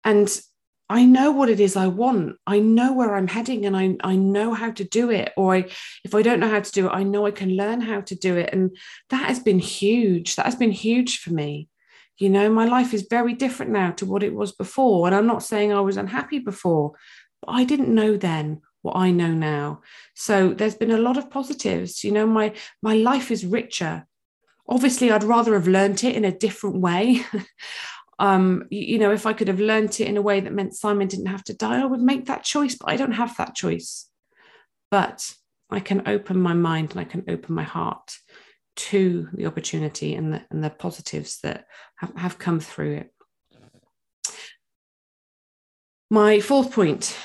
and 0.04 0.40
I 0.90 1.04
know 1.04 1.30
what 1.30 1.48
it 1.48 1.60
is 1.60 1.76
I 1.76 1.86
want. 1.86 2.34
I 2.48 2.58
know 2.58 2.92
where 2.92 3.14
I'm 3.14 3.28
heading 3.28 3.64
and 3.64 3.76
I, 3.76 3.96
I 4.02 4.16
know 4.16 4.54
how 4.54 4.72
to 4.72 4.82
do 4.82 5.08
it. 5.10 5.32
Or 5.36 5.54
I, 5.54 5.66
if 6.04 6.16
I 6.16 6.22
don't 6.22 6.40
know 6.40 6.48
how 6.48 6.58
to 6.58 6.72
do 6.72 6.86
it, 6.86 6.92
I 6.92 7.04
know 7.04 7.26
I 7.26 7.30
can 7.30 7.56
learn 7.56 7.80
how 7.80 8.00
to 8.00 8.16
do 8.16 8.36
it. 8.36 8.50
And 8.52 8.76
that 9.10 9.28
has 9.28 9.38
been 9.38 9.60
huge. 9.60 10.34
That 10.34 10.46
has 10.46 10.56
been 10.56 10.72
huge 10.72 11.20
for 11.20 11.32
me. 11.32 11.68
You 12.18 12.28
know, 12.28 12.50
my 12.50 12.64
life 12.64 12.92
is 12.92 13.06
very 13.08 13.34
different 13.34 13.70
now 13.70 13.92
to 13.92 14.04
what 14.04 14.24
it 14.24 14.34
was 14.34 14.50
before. 14.50 15.06
And 15.06 15.14
I'm 15.14 15.28
not 15.28 15.44
saying 15.44 15.72
I 15.72 15.80
was 15.80 15.96
unhappy 15.96 16.40
before, 16.40 16.94
I 17.52 17.64
didn't 17.64 17.95
know 17.95 18.16
then 18.16 18.62
what 18.83 18.97
I 18.97 19.11
know 19.11 19.33
now. 19.33 19.83
So 20.14 20.54
there's 20.54 20.75
been 20.75 20.90
a 20.90 20.99
lot 20.99 21.16
of 21.16 21.30
positives. 21.30 22.02
You 22.04 22.12
know, 22.12 22.26
my 22.26 22.54
my 22.83 22.95
life 22.95 23.30
is 23.30 23.45
richer. 23.45 24.07
Obviously, 24.69 25.11
I'd 25.11 25.25
rather 25.25 25.54
have 25.54 25.69
learned 25.69 26.04
it 26.04 26.16
in 26.16 26.25
a 26.25 26.33
different 26.33 26.80
way. 26.80 27.25
um, 28.19 28.64
you 28.71 28.99
know, 28.99 29.11
if 29.11 29.26
I 29.26 29.33
could 29.33 29.49
have 29.49 29.61
learnt 29.61 30.00
it 30.00 30.07
in 30.07 30.16
a 30.16 30.23
way 30.23 30.40
that 30.40 30.52
meant 30.52 30.75
Simon 30.75 31.09
didn't 31.09 31.26
have 31.26 31.45
to 31.45 31.54
die, 31.54 31.80
I 31.80 31.87
would 31.87 32.00
make 32.00 32.26
that 32.26 32.45
choice, 32.45 32.76
but 32.76 32.88
I 32.88 32.97
don't 32.97 33.12
have 33.12 33.37
that 33.37 33.54
choice. 33.54 34.09
But 34.90 35.33
I 35.71 35.80
can 35.80 36.07
open 36.07 36.40
my 36.40 36.54
mind 36.54 36.92
and 36.92 37.00
I 37.00 37.04
can 37.04 37.25
open 37.28 37.54
my 37.54 37.62
heart 37.62 38.16
to 38.76 39.28
the 39.33 39.47
opportunity 39.47 40.14
and 40.14 40.35
the, 40.35 40.42
and 40.50 40.62
the 40.62 40.71
positives 40.71 41.40
that 41.42 41.66
have, 41.97 42.14
have 42.16 42.38
come 42.38 42.61
through 42.61 42.95
it. 42.95 43.14
My 46.11 46.40
fourth 46.40 46.73
point 46.73 47.16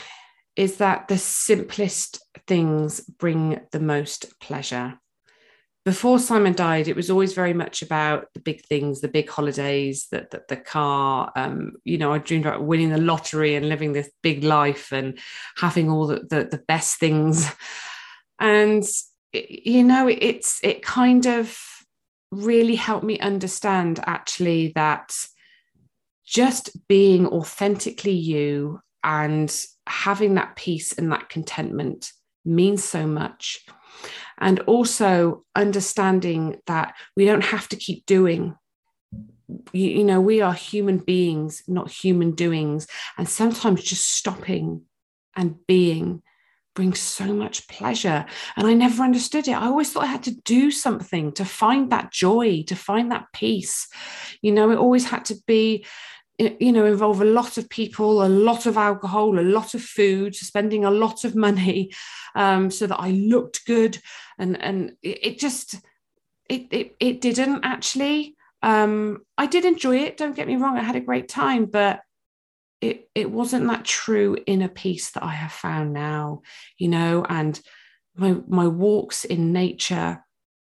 is 0.56 0.78
that 0.78 1.08
the 1.08 1.18
simplest 1.18 2.24
things 2.48 3.02
bring 3.02 3.60
the 3.72 3.80
most 3.80 4.40
pleasure 4.40 5.00
before 5.86 6.18
Simon 6.18 6.54
died, 6.54 6.88
it 6.88 6.96
was 6.96 7.12
always 7.12 7.34
very 7.34 7.54
much 7.54 7.84
about 7.84 8.34
the 8.34 8.40
big 8.40 8.66
things, 8.66 9.02
the 9.02 9.08
big 9.08 9.30
holidays, 9.30 10.08
the, 10.12 10.28
the, 10.32 10.42
the 10.50 10.58
car. 10.58 11.32
Um, 11.36 11.74
you 11.84 12.00
know, 12.00 12.12
I 12.12 12.18
dreamed 12.18 12.48
about 12.48 12.64
winning 12.64 12.90
the 12.90 12.98
lottery 12.98 13.54
and 13.54 13.70
living 13.70 13.94
this 13.94 14.10
big 14.24 14.44
life 14.44 14.92
and 14.92 15.20
having 15.58 15.92
all 15.92 16.08
the, 16.08 16.22
the, 16.28 16.48
the 16.50 16.64
best 16.68 17.00
things. 17.00 17.50
And, 18.40 18.84
you 19.32 19.84
know, 19.84 20.08
it's 20.08 20.60
it 20.64 20.82
kind 20.82 21.26
of 21.26 21.58
really 22.32 22.76
helped 22.76 23.06
me 23.06 23.20
understand 23.20 24.00
actually 24.06 24.74
that 24.76 25.16
just 26.26 26.76
being 26.88 27.28
authentically 27.28 28.12
you 28.12 28.82
and 29.06 29.56
having 29.88 30.34
that 30.34 30.56
peace 30.56 30.92
and 30.94 31.12
that 31.12 31.30
contentment 31.30 32.12
means 32.44 32.84
so 32.84 33.06
much. 33.06 33.64
And 34.40 34.60
also 34.62 35.46
understanding 35.56 36.58
that 36.66 36.96
we 37.16 37.26
don't 37.26 37.44
have 37.46 37.70
to 37.70 37.78
keep 37.78 38.06
doing. 38.06 38.56
You, 39.72 39.90
you, 39.90 40.04
know 40.04 40.20
we 40.20 40.42
are 40.42 40.54
human 40.54 40.98
beings 40.98 41.62
not 41.68 41.92
human 41.92 42.32
doings. 42.32 42.88
And 43.18 43.30
sometimes 43.30 43.84
just 43.84 44.12
stopping 44.12 44.82
and 45.36 45.56
being 45.68 46.24
brings 46.74 47.00
so 47.00 47.26
much 47.26 47.68
pleasure. 47.70 48.26
And 48.58 48.68
i 48.68 48.74
never 48.74 49.04
understood 49.04 49.48
it. 49.48 49.54
I 49.54 49.68
always 49.68 49.94
thought 49.94 50.04
i 50.04 50.08
had 50.08 50.24
to 50.24 50.36
do 50.42 50.72
something 50.72 51.32
to 51.34 51.46
find 51.46 51.92
that 51.92 52.12
joy 52.12 52.64
to 52.68 52.76
find 52.76 53.12
that 53.12 53.28
peace. 53.34 53.88
You 54.42 54.52
know 54.52 54.72
it 54.72 54.78
always 54.78 55.06
had 55.06 55.26
to 55.26 55.36
be 55.46 55.86
you 56.38 56.72
know 56.72 56.86
involve 56.86 57.22
a 57.22 57.26
lot 57.26 57.58
of 57.58 57.70
people 57.70 58.24
a 58.24 58.28
lot 58.28 58.66
of 58.66 58.78
alcohol 58.78 59.40
a 59.40 59.42
lot 59.42 59.74
of 59.74 59.82
food 59.82 60.36
spending 60.36 60.84
a 60.84 60.92
lot 60.92 61.24
of 61.24 61.36
money 61.36 61.92
um, 62.36 62.70
so 62.70 62.86
that 62.88 63.00
i 63.00 63.12
looked 63.12 63.66
good. 63.66 63.98
And 64.38 64.62
and 64.62 64.98
it, 65.02 65.40
just 65.40 65.76
it, 66.50 66.68
it 66.72 66.96
it 67.00 67.22
didn't 67.22 67.64
actually 67.64 68.36
um, 68.62 69.24
i 69.38 69.46
did 69.46 69.66
enjoy 69.66 69.98
it 70.00 70.18
don't 70.18 70.36
get 70.36 70.48
me 70.48 70.58
wrong 70.58 70.78
i 70.78 70.84
had 70.84 70.98
a 70.98 71.02
great 71.02 71.30
time 71.30 71.66
but 71.66 72.02
it 72.82 73.10
it 73.16 73.32
wasn't 73.32 73.68
that 73.68 73.86
true 73.86 74.38
inner 74.46 74.68
peace 74.68 75.12
that 75.12 75.24
i 75.24 75.32
have 75.32 75.54
found 75.54 75.94
now 75.94 76.42
you 76.78 76.88
know? 76.88 77.26
And 77.28 77.60
my 78.16 78.38
my 78.48 78.68
walks 78.68 79.26
in 79.26 79.54
nature 79.54 80.24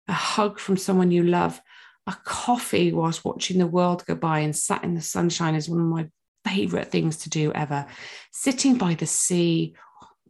a 0.07 0.13
hug 0.13 0.59
from 0.59 0.77
someone 0.77 1.11
you 1.11 1.23
love 1.23 1.61
a 2.07 2.17
coffee 2.23 2.93
whilst 2.93 3.25
watching 3.25 3.59
the 3.59 3.67
world 3.67 4.05
go 4.05 4.15
by 4.15 4.39
and 4.39 4.55
sat 4.55 4.83
in 4.83 4.95
the 4.95 5.01
sunshine 5.01 5.55
is 5.55 5.69
one 5.69 5.81
of 5.81 5.85
my 5.85 6.09
favorite 6.45 6.89
things 6.89 7.17
to 7.17 7.29
do 7.29 7.51
ever. 7.53 7.85
Sitting 8.31 8.77
by 8.77 8.93
the 8.93 9.05
sea, 9.05 9.75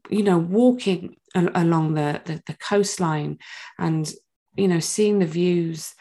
you 0.09 0.23
know, 0.23 0.39
walking 0.39 1.15
along 1.35 1.93
the, 1.93 2.21
the, 2.25 2.41
the 2.47 2.55
coastline 2.55 3.37
and, 3.77 4.11
you 4.55 4.67
know, 4.67 4.79
seeing 4.79 5.19
the 5.19 5.25
views 5.25 5.93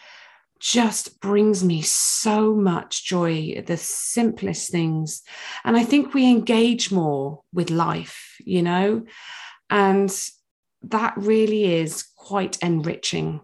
just 0.58 1.20
brings 1.20 1.62
me 1.62 1.82
so 1.82 2.54
much 2.54 3.04
joy 3.04 3.62
the 3.66 3.76
simplest 3.76 4.70
things 4.70 5.22
and 5.64 5.76
i 5.76 5.84
think 5.84 6.14
we 6.14 6.26
engage 6.26 6.90
more 6.90 7.42
with 7.52 7.68
life 7.68 8.36
you 8.42 8.62
know 8.62 9.04
and 9.68 10.30
that 10.80 11.12
really 11.16 11.64
is 11.74 12.04
quite 12.16 12.56
enriching 12.62 13.40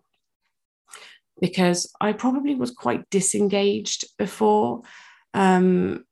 because 1.42 1.92
i 2.00 2.12
probably 2.12 2.54
was 2.54 2.70
quite 2.70 3.10
disengaged 3.10 4.06
before. 4.16 4.82
Um 5.34 6.04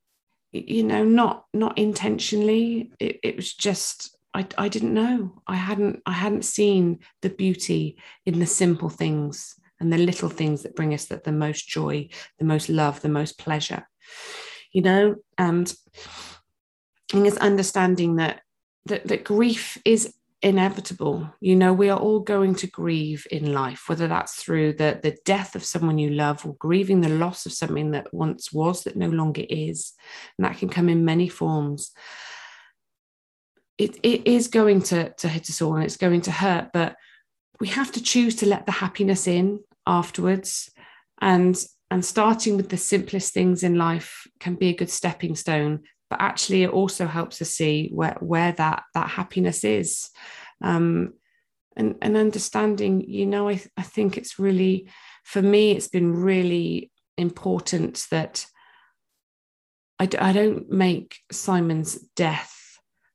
you 0.53 0.83
know 0.83 1.05
not 1.05 1.45
not 1.55 1.79
intentionally. 1.79 2.91
It, 2.99 3.21
it 3.23 3.37
was 3.37 3.55
just 3.55 4.17
I, 4.35 4.47
I 4.59 4.69
didn't 4.69 4.93
know. 4.93 5.41
I 5.47 5.57
hadn't 5.57 6.03
i 6.05 6.13
hadn't 6.13 6.45
seen 6.45 6.99
the 7.23 7.31
beauty 7.31 7.97
in 8.27 8.41
the 8.41 8.47
simple 8.47 8.91
things 8.91 9.55
and 9.79 9.93
the 9.93 9.99
little 9.99 10.29
things 10.29 10.63
that 10.63 10.77
bring 10.77 10.93
us 10.93 11.07
the, 11.07 11.23
the 11.25 11.33
most 11.33 11.67
joy, 11.67 12.09
the 12.39 12.45
most 12.45 12.69
love, 12.69 13.01
the 13.01 13.09
most 13.09 13.39
pleasure. 13.39 13.89
You 14.73 14.83
know, 14.83 15.17
and 15.39 15.73
i 17.15 17.19
it's 17.19 17.37
understanding 17.37 18.17
that 18.17 18.43
that, 18.87 19.07
that 19.09 19.25
grief 19.25 19.79
is 19.85 20.15
inevitable. 20.43 21.33
You 21.41 21.57
know, 21.57 21.73
we 21.73 21.91
are 21.91 21.99
all 21.99 22.21
going 22.21 22.55
to 22.57 22.67
grieve 22.67 23.27
in 23.31 23.53
life, 23.53 23.89
whether 23.89 24.09
that's 24.09 24.43
through 24.43 24.75
the, 24.75 24.99
the 25.03 25.17
death 25.25 25.55
of 25.55 25.65
someone 25.65 25.99
you 25.99 26.11
love 26.11 26.47
or 26.47 26.55
grieving 26.55 27.01
the 27.01 27.09
loss 27.09 27.47
of 27.47 27.53
something 27.53 27.91
that 27.91 28.13
once 28.13 28.53
was 28.53 28.85
that 28.85 28.97
no 28.97 29.09
longer 29.09 29.45
is. 29.49 29.93
And 30.39 30.47
that 30.47 30.59
can 30.59 30.69
come 30.69 30.89
in 30.89 31.05
many 31.05 31.29
forms. 31.29 31.93
It, 33.77 33.99
it 34.03 34.27
is 34.27 34.49
going 34.49 34.83
to, 34.83 35.11
to 35.11 35.29
hit 35.29 35.49
us 35.49 35.63
all 35.63 35.75
and 35.75 35.85
it's 35.85 35.97
going 35.97 36.23
to 36.23 36.33
hurt, 36.33 36.71
but 36.73 36.97
we 37.61 37.69
have 37.69 37.93
to 37.93 38.03
choose 38.03 38.37
to 38.37 38.47
let 38.47 38.67
the 38.67 38.73
happiness 38.73 39.27
in 39.27 39.61
afterwards 39.87 40.71
and 41.21 41.63
and 41.93 42.05
starting 42.05 42.57
with 42.57 42.69
the 42.69 42.77
simplest 42.77 43.35
things 43.35 43.65
in 43.65 43.75
life 43.75 44.27
can 44.39 44.55
be 44.55 44.69
a 44.69 44.77
good 44.77 44.91
stepping 44.91 45.35
stone 45.35 45.81
but 46.11 46.21
actually 46.21 46.65
it 46.65 46.71
also 46.71 47.07
helps 47.07 47.41
us 47.41 47.51
see 47.51 47.89
where 47.95 48.17
where 48.21 48.53
that 48.53 48.83
that 48.95 49.09
happiness 49.09 49.65
is 49.65 50.11
um, 50.61 51.15
and 51.77 51.95
and 52.03 52.17
understanding 52.17 53.01
you 53.01 53.25
know 53.25 53.49
I, 53.49 53.63
I 53.77 53.83
think 53.83 54.19
it's 54.19 54.39
really 54.39 54.91
for 55.25 55.41
me 55.41 55.73
it's 55.73 55.89
been 55.89 56.13
really 56.13 56.91
important 57.17 58.07
that 58.11 58.45
I, 59.99 60.09
I 60.19 60.33
don't 60.33 60.71
make 60.71 61.19
simon's 61.31 61.95
death 62.17 62.57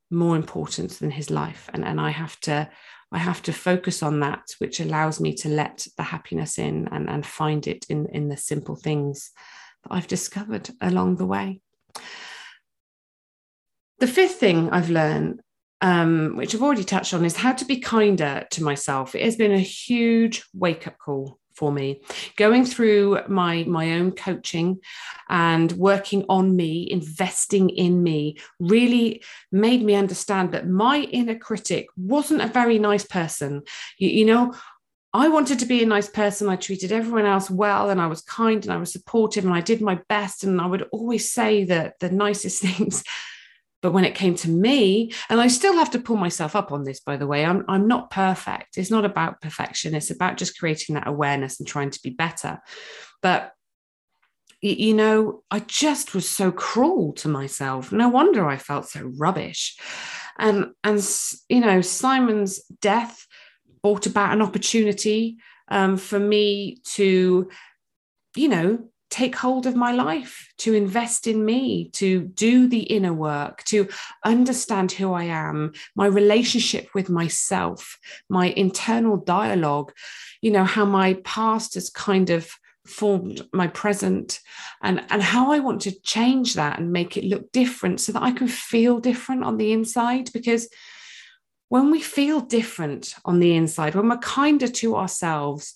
more 0.10 0.36
important 0.36 0.92
than 1.00 1.12
his 1.12 1.30
life 1.30 1.70
and 1.74 1.84
and 1.84 2.00
i 2.00 2.12
have 2.12 2.40
to 2.42 2.70
I 3.12 3.20
have 3.20 3.42
to 3.44 3.54
focus 3.54 4.04
on 4.04 4.20
that, 4.22 4.44
which 4.58 4.82
allows 4.82 5.22
me 5.22 5.34
to 5.36 5.48
let 5.48 5.88
the 5.96 6.04
happiness 6.04 6.58
in 6.58 6.90
and, 6.92 7.10
and 7.10 7.26
find 7.26 7.66
it 7.66 7.86
in, 7.88 8.08
in 8.08 8.28
the 8.28 8.36
simple 8.36 8.76
things 8.76 9.32
that 9.84 9.94
I've 9.94 10.08
discovered 10.08 10.70
along 10.82 11.16
the 11.16 11.26
way. 11.26 11.62
The 14.00 14.08
fifth 14.08 14.36
thing 14.36 14.70
I've 14.72 14.90
learned, 14.90 15.42
um, 15.82 16.36
which 16.36 16.54
I've 16.54 16.64
already 16.64 16.84
touched 16.84 17.14
on, 17.14 17.26
is 17.26 17.38
how 17.38 17.54
to 17.54 17.66
be 17.66 17.80
kinder 17.80 18.46
to 18.52 18.64
myself. 18.64 19.16
It 19.16 19.24
has 19.24 19.36
been 19.36 19.54
a 19.54 19.60
huge 19.60 20.44
wake 20.54 20.88
up 20.88 20.98
call 20.98 21.40
for 21.56 21.72
me 21.72 22.02
going 22.36 22.66
through 22.66 23.18
my 23.28 23.64
my 23.64 23.94
own 23.94 24.12
coaching 24.12 24.78
and 25.30 25.72
working 25.74 26.26
on 26.28 26.54
me 26.56 26.86
investing 26.92 27.70
in 27.70 28.04
me 28.04 28.38
really 28.60 29.24
made 29.52 29.82
me 29.82 29.96
understand 29.96 30.52
that 30.52 30.68
my 30.68 31.00
inner 31.14 31.38
critic 31.38 31.88
wasn't 31.96 32.42
a 32.42 32.48
very 32.48 32.78
nice 32.78 33.06
person 33.06 33.62
you, 33.98 34.10
you 34.10 34.26
know 34.26 34.54
I 35.14 35.30
wanted 35.30 35.60
to 35.60 35.66
be 35.66 35.82
a 35.82 35.86
nice 35.86 36.10
person. 36.10 36.50
I 36.50 36.58
treated 36.58 36.92
everyone 36.92 37.26
else 37.26 37.50
well 37.50 37.90
and 37.90 38.02
I 38.02 38.08
was 38.08 38.20
kind 38.20 38.62
and 38.62 38.74
I 38.74 38.76
was 38.76 38.92
supportive 38.92 39.46
and 39.46 39.54
I 39.54 39.62
did 39.62 39.80
my 39.80 40.02
best. 40.10 40.44
And 40.44 40.60
I 40.60 40.66
would 40.66 40.90
always 40.92 41.32
say 41.32 41.64
that 41.64 41.98
the 42.02 42.10
nicest 42.10 42.62
things 42.62 43.02
but 43.86 43.92
when 43.92 44.04
it 44.04 44.16
came 44.16 44.34
to 44.34 44.50
me, 44.50 45.12
and 45.30 45.40
I 45.40 45.48
still 45.48 45.76
have 45.76 45.92
to 45.92 46.00
pull 46.00 46.16
myself 46.16 46.56
up 46.56 46.72
on 46.72 46.86
this, 46.86 47.00
by 47.02 47.18
the 47.18 47.28
way, 47.28 47.46
I'm, 47.46 47.64
I'm 47.68 47.88
not 47.88 48.10
perfect. 48.10 48.80
It's 48.80 48.90
not 48.90 49.06
about 49.06 49.42
perfection. 49.42 49.94
It's 49.94 50.10
about 50.10 50.38
just 50.38 50.58
creating 50.58 50.96
that 50.96 51.08
awareness 51.08 51.60
and 51.60 51.68
trying 51.68 51.92
to 51.92 52.00
be 52.02 52.10
better. 52.10 52.58
But 53.22 53.52
you 54.60 54.96
know, 54.96 55.44
I 55.52 55.60
just 55.60 56.16
was 56.16 56.28
so 56.28 56.52
cruel 56.52 57.14
to 57.18 57.28
myself. 57.28 57.92
No 57.92 58.10
wonder 58.10 58.48
I 58.48 58.58
felt 58.58 58.90
so 58.90 59.12
rubbish. 59.20 59.78
And 60.40 60.72
and 60.84 61.08
you 61.48 61.60
know, 61.60 61.82
Simon's 61.82 62.64
death 62.82 63.28
brought 63.84 64.08
about 64.08 64.34
an 64.34 64.42
opportunity 64.42 65.38
um, 65.68 65.98
for 65.98 66.18
me 66.18 66.78
to, 66.96 67.52
you 68.36 68.50
know, 68.50 68.90
take 69.10 69.36
hold 69.36 69.66
of 69.66 69.76
my 69.76 69.92
life, 69.92 70.52
to 70.58 70.74
invest 70.74 71.28
in 71.28 71.46
me, 71.46 71.90
to 71.94 72.22
do 72.22 72.68
the 72.68 72.82
inner 72.82 73.14
work, 73.14 73.64
to 73.66 73.88
understand 74.24 74.92
who 74.92 75.14
I 75.14 75.26
am, 75.26 75.74
my 75.96 76.06
relationship 76.06 76.90
with 76.94 77.10
myself, 77.10 77.98
my 78.30 78.48
internal 78.48 79.18
dialogue, 79.18 79.94
you 80.42 80.52
know, 80.52 80.66
how 80.66 80.86
my 80.86 81.14
past 81.24 81.76
has 81.76 81.90
kind 81.90 82.30
of 82.30 82.50
formed 82.86 83.42
my 83.52 83.66
present 83.68 84.40
and 84.84 85.04
and 85.10 85.24
how 85.24 85.52
I 85.52 85.58
want 85.58 85.82
to 85.82 86.02
change 86.02 86.54
that 86.54 86.78
and 86.78 86.92
make 86.92 87.18
it 87.18 87.24
look 87.24 87.52
different 87.52 88.00
so 88.00 88.12
that 88.12 88.22
I 88.22 88.32
can 88.32 88.48
feel 88.48 89.00
different 89.00 89.44
on 89.44 89.58
the 89.58 89.72
inside. 89.72 90.32
Because 90.34 90.70
when 91.70 91.90
we 91.90 92.02
feel 92.02 92.42
different 92.42 93.16
on 93.26 93.40
the 93.40 93.56
inside 93.56 93.96
when 93.96 94.10
we're 94.10 94.18
kinder 94.18 94.68
to 94.68 94.96
ourselves 94.96 95.76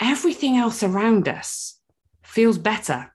everything 0.00 0.56
else 0.56 0.82
around 0.82 1.28
us 1.28 1.77
feels 2.38 2.56
better. 2.56 3.12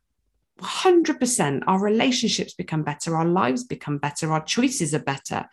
100% 0.60 1.64
our 1.66 1.80
relationships 1.80 2.54
become 2.54 2.84
better, 2.84 3.16
our 3.16 3.24
lives 3.24 3.64
become 3.64 3.98
better, 3.98 4.34
our 4.34 4.44
choices 4.44 4.94
are 4.94 5.08
better. 5.14 5.46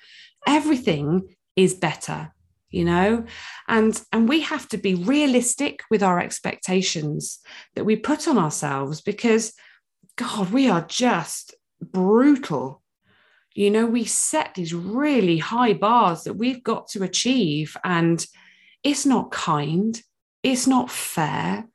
Everything 0.44 1.37
is 1.54 1.74
better 1.74 2.33
you 2.70 2.85
know 2.85 3.24
and 3.66 4.02
and 4.12 4.28
we 4.28 4.40
have 4.40 4.66
to 4.68 4.78
be 4.78 4.94
realistic 4.94 5.83
with 5.90 6.02
our 6.04 6.20
expectations 6.20 7.40
that 7.74 7.85
we 7.85 7.96
put 7.96 8.28
on 8.28 8.38
ourselves 8.38 9.00
because 9.00 9.52
god 10.14 10.52
we 10.52 10.70
are 10.70 10.87
just 10.87 11.54
brutal 11.83 12.80
you 13.54 13.68
know 13.72 13.87
we 13.87 14.04
set 14.04 14.54
these 14.54 14.72
really 14.72 15.38
high 15.38 15.72
bars 15.72 16.22
that 16.22 16.35
we've 16.35 16.62
got 16.62 16.87
to 16.87 17.02
achieve 17.02 17.76
and 17.83 18.24
it's 18.85 19.04
not 19.04 19.33
kind 19.33 20.00
it's 20.44 20.68
not 20.68 20.88
fair 20.88 21.66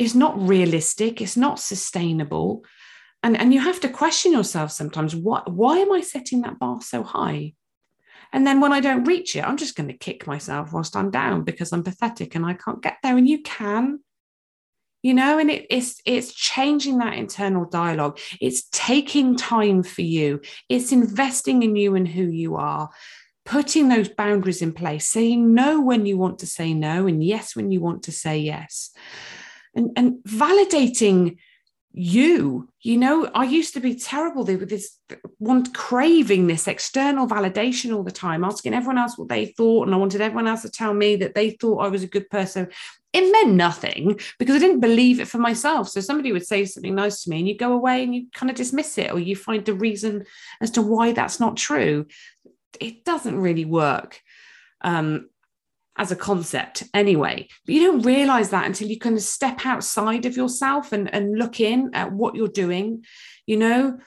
is 0.00 0.14
not 0.14 0.48
realistic, 0.48 1.20
it's 1.20 1.36
not 1.36 1.60
sustainable. 1.60 2.64
And, 3.22 3.36
and 3.36 3.52
you 3.52 3.60
have 3.60 3.80
to 3.80 3.88
question 3.90 4.32
yourself 4.32 4.72
sometimes 4.72 5.14
what, 5.14 5.52
why 5.52 5.76
am 5.76 5.92
I 5.92 6.00
setting 6.00 6.40
that 6.40 6.58
bar 6.58 6.80
so 6.80 7.02
high? 7.02 7.52
And 8.32 8.46
then 8.46 8.60
when 8.60 8.72
I 8.72 8.80
don't 8.80 9.04
reach 9.04 9.36
it, 9.36 9.46
I'm 9.46 9.58
just 9.58 9.76
going 9.76 9.88
to 9.88 9.96
kick 9.96 10.26
myself 10.26 10.72
whilst 10.72 10.96
I'm 10.96 11.10
down 11.10 11.42
because 11.42 11.70
I'm 11.70 11.82
pathetic 11.82 12.34
and 12.34 12.46
I 12.46 12.54
can't 12.54 12.82
get 12.82 12.96
there. 13.02 13.18
And 13.18 13.28
you 13.28 13.42
can, 13.42 14.00
you 15.02 15.12
know, 15.12 15.38
and 15.38 15.50
it, 15.50 15.66
it's 15.68 16.00
it's 16.06 16.32
changing 16.32 16.98
that 16.98 17.18
internal 17.18 17.66
dialogue. 17.66 18.18
It's 18.40 18.68
taking 18.72 19.36
time 19.36 19.82
for 19.82 20.02
you. 20.02 20.40
It's 20.70 20.92
investing 20.92 21.62
in 21.62 21.76
you 21.76 21.94
and 21.94 22.08
who 22.08 22.22
you 22.22 22.56
are, 22.56 22.88
putting 23.44 23.88
those 23.88 24.08
boundaries 24.08 24.62
in 24.62 24.72
place, 24.72 25.08
saying 25.08 25.52
no 25.52 25.82
when 25.82 26.06
you 26.06 26.16
want 26.16 26.38
to 26.38 26.46
say 26.46 26.72
no, 26.72 27.06
and 27.06 27.22
yes 27.22 27.54
when 27.54 27.70
you 27.70 27.80
want 27.80 28.04
to 28.04 28.12
say 28.12 28.38
yes 28.38 28.92
and, 29.74 29.90
and 29.96 30.14
validating 30.24 31.36
you 31.92 32.70
you 32.82 32.96
know? 32.96 33.30
I 33.34 33.44
used 33.44 33.74
to 33.74 33.80
be 33.80 33.94
terrible 33.94 34.44
with 34.44 34.70
this 34.70 34.98
one 35.38 35.70
craving 35.72 36.46
this 36.46 36.66
external 36.66 37.26
validation 37.26 37.94
all 37.94 38.02
the 38.02 38.10
time 38.10 38.44
asking 38.44 38.74
everyone 38.74 38.98
else 38.98 39.18
what 39.18 39.28
they 39.28 39.46
thought 39.46 39.86
and 39.86 39.94
i 39.94 39.98
wanted 39.98 40.20
everyone 40.20 40.46
else 40.46 40.62
to 40.62 40.70
tell 40.70 40.94
me 40.94 41.16
that 41.16 41.34
they 41.34 41.50
thought 41.50 41.78
i 41.78 41.88
was 41.88 42.02
a 42.02 42.08
good 42.08 42.28
person. 42.30 42.68
It 43.12 43.30
meant 43.32 43.54
nothing 43.54 44.20
because 44.38 44.56
i 44.56 44.58
didn't 44.58 44.80
believe 44.80 45.20
it 45.20 45.28
for 45.28 45.38
myself. 45.38 45.88
So 45.88 46.00
somebody 46.00 46.32
would 46.32 46.46
say 46.46 46.64
something 46.64 46.94
nice 46.94 47.22
to 47.22 47.30
me 47.30 47.40
and 47.40 47.48
you 47.48 47.56
go 47.56 47.72
away 47.72 48.02
and 48.02 48.14
you 48.14 48.26
kind 48.32 48.50
of 48.50 48.56
dismiss 48.56 48.96
it 48.98 49.12
or 49.12 49.18
you 49.18 49.36
find 49.36 49.64
the 49.64 49.74
reason 49.74 50.24
as 50.60 50.70
to 50.72 50.82
why 50.82 51.12
that's 51.12 51.40
not 51.40 51.56
true. 51.56 52.06
It 52.78 53.04
doesn't 53.04 53.38
really 53.38 53.64
work. 53.64 54.20
Um, 54.80 55.28
as 56.00 56.10
a 56.10 56.16
concept 56.16 56.82
anyway. 56.94 57.46
But 57.66 57.74
you 57.74 57.86
don't 57.86 58.06
realize 58.06 58.48
that 58.50 58.64
until 58.64 58.88
you 58.88 58.98
kind 58.98 59.16
of 59.16 59.22
step 59.22 59.66
outside 59.66 60.24
of 60.24 60.34
yourself 60.34 60.92
and, 60.92 61.12
and 61.14 61.38
look 61.38 61.60
in 61.60 61.90
at 61.92 62.10
what 62.10 62.34
you're 62.34 62.48
doing, 62.48 63.04
you 63.46 63.58
know, 63.58 63.98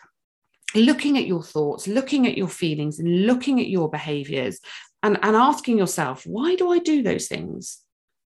looking 0.73 1.19
at 1.19 1.27
your 1.27 1.43
thoughts, 1.43 1.87
looking 1.87 2.25
at 2.25 2.35
your 2.35 2.47
feelings, 2.47 2.97
and 2.97 3.27
looking 3.27 3.59
at 3.59 3.67
your 3.67 3.91
behaviors 3.91 4.59
and, 5.03 5.19
and 5.21 5.35
asking 5.35 5.77
yourself, 5.77 6.23
why 6.25 6.55
do 6.55 6.71
I 6.71 6.79
do 6.79 7.03
those 7.03 7.27
things? 7.27 7.81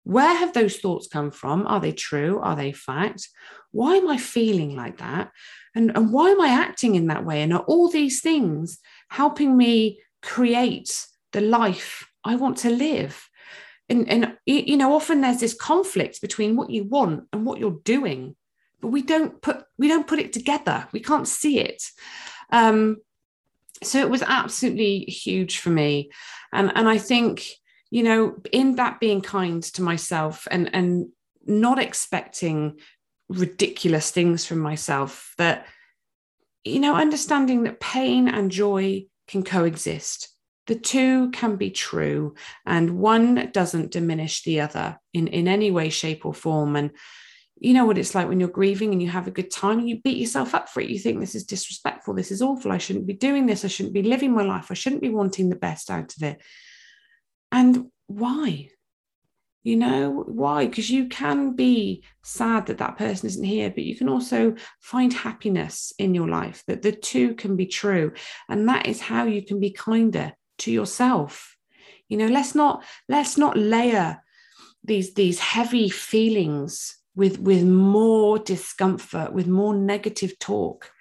Where 0.05 0.35
have 0.35 0.53
those 0.53 0.77
thoughts 0.77 1.07
come 1.07 1.29
from? 1.29 1.67
Are 1.67 1.79
they 1.79 1.91
true? 1.91 2.39
Are 2.39 2.55
they 2.55 2.71
fact? 2.71 3.29
Why 3.69 3.97
am 3.97 4.09
I 4.09 4.17
feeling 4.17 4.75
like 4.75 4.97
that? 4.97 5.29
And, 5.75 5.95
and 5.95 6.11
why 6.11 6.31
am 6.31 6.41
I 6.41 6.47
acting 6.47 6.95
in 6.95 7.07
that 7.07 7.23
way? 7.23 7.43
And 7.43 7.53
are 7.53 7.63
all 7.67 7.91
these 7.91 8.21
things 8.21 8.79
helping 9.11 9.55
me 9.55 10.01
create 10.23 11.05
the 11.31 11.41
life 11.41 12.09
I 12.23 12.37
want 12.37 12.57
to 12.59 12.71
live? 12.71 13.27
And, 13.91 14.09
and 14.09 14.37
you 14.45 14.77
know, 14.77 14.95
often 14.95 15.21
there's 15.21 15.41
this 15.41 15.53
conflict 15.53 16.21
between 16.21 16.55
what 16.55 16.69
you 16.69 16.85
want 16.85 17.27
and 17.33 17.45
what 17.45 17.59
you're 17.59 17.79
doing, 17.83 18.35
but 18.79 18.87
we 18.87 19.01
don't 19.01 19.41
put 19.41 19.65
we 19.77 19.87
don't 19.87 20.07
put 20.07 20.19
it 20.19 20.33
together. 20.33 20.87
We 20.91 21.01
can't 21.01 21.27
see 21.27 21.59
it. 21.59 21.83
Um, 22.51 22.97
so 23.83 23.99
it 23.99 24.09
was 24.09 24.21
absolutely 24.21 25.01
huge 25.01 25.57
for 25.57 25.71
me, 25.71 26.11
and 26.53 26.71
and 26.73 26.87
I 26.87 26.97
think 26.97 27.45
you 27.91 28.03
know, 28.03 28.37
in 28.53 28.75
that 28.75 28.99
being 28.99 29.21
kind 29.21 29.61
to 29.61 29.81
myself 29.81 30.47
and 30.49 30.73
and 30.73 31.09
not 31.45 31.77
expecting 31.77 32.79
ridiculous 33.27 34.11
things 34.11 34.45
from 34.45 34.59
myself 34.59 35.33
that 35.37 35.65
you 36.63 36.79
know 36.79 36.95
understanding 36.95 37.63
that 37.63 37.79
pain 37.79 38.27
and 38.27 38.51
joy 38.51 39.05
can 39.27 39.43
coexist 39.43 40.29
the 40.67 40.75
two 40.75 41.31
can 41.31 41.55
be 41.55 41.71
true 41.71 42.35
and 42.65 42.99
one 42.99 43.49
doesn't 43.51 43.91
diminish 43.91 44.43
the 44.43 44.61
other 44.61 44.99
in 45.13 45.27
in 45.27 45.47
any 45.47 45.71
way 45.71 45.89
shape 45.89 46.25
or 46.25 46.33
form. 46.33 46.75
And 46.75 46.91
you 47.59 47.73
know 47.73 47.85
what 47.85 47.97
it's 47.97 48.15
like 48.15 48.27
when 48.27 48.39
you're 48.39 48.49
grieving 48.49 48.91
and 48.91 49.01
you 49.01 49.09
have 49.09 49.27
a 49.27 49.31
good 49.31 49.51
time 49.51 49.79
and 49.79 49.89
you 49.89 50.01
beat 50.01 50.17
yourself 50.17 50.55
up 50.55 50.69
for 50.69 50.81
it. 50.81 50.89
You 50.89 50.99
think 50.99 51.19
this 51.19 51.35
is 51.35 51.45
disrespectful. 51.45 52.13
This 52.13 52.31
is 52.31 52.41
awful. 52.41 52.71
I 52.71 52.77
shouldn't 52.77 53.07
be 53.07 53.13
doing 53.13 53.45
this. 53.45 53.65
I 53.65 53.69
shouldn't 53.69 53.93
be 53.93 54.03
living 54.03 54.33
my 54.33 54.43
life. 54.43 54.67
I 54.69 54.75
shouldn't 54.75 55.01
be 55.01 55.09
wanting 55.09 55.49
the 55.49 55.55
best 55.55 55.91
out 55.91 56.15
of 56.15 56.23
it. 56.23 56.41
And 57.51 57.87
why? 58.07 58.69
You 59.63 59.75
know 59.75 60.23
why? 60.27 60.65
Because 60.65 60.89
you 60.89 61.07
can 61.07 61.55
be 61.55 62.03
sad 62.23 62.65
that 62.67 62.79
that 62.79 62.97
person 62.97 63.27
isn't 63.27 63.43
here 63.43 63.69
but 63.69 63.83
you 63.83 63.95
can 63.95 64.09
also 64.09 64.55
find 64.79 65.13
happiness 65.13 65.93
in 65.99 66.15
your 66.15 66.27
life 66.27 66.63
that 66.65 66.81
the 66.81 66.91
two 66.91 67.35
can 67.35 67.55
be 67.55 67.67
true. 67.67 68.13
And 68.49 68.69
that 68.69 68.87
is 68.87 69.01
how 69.01 69.25
you 69.25 69.43
can 69.43 69.59
be 69.59 69.71
kinder 69.71 70.33
to 70.61 70.71
yourself 70.71 71.57
you 72.07 72.17
know 72.17 72.27
let's 72.27 72.55
not 72.55 72.83
let's 73.07 73.37
not 73.37 73.57
layer 73.57 74.21
these 74.83 75.13
these 75.13 75.39
heavy 75.39 75.89
feelings 75.89 76.97
with 77.15 77.39
with 77.39 77.63
more 77.63 78.39
discomfort 78.39 79.33
with 79.33 79.47
more 79.47 79.75
negative 79.75 80.37
talk 80.39 80.91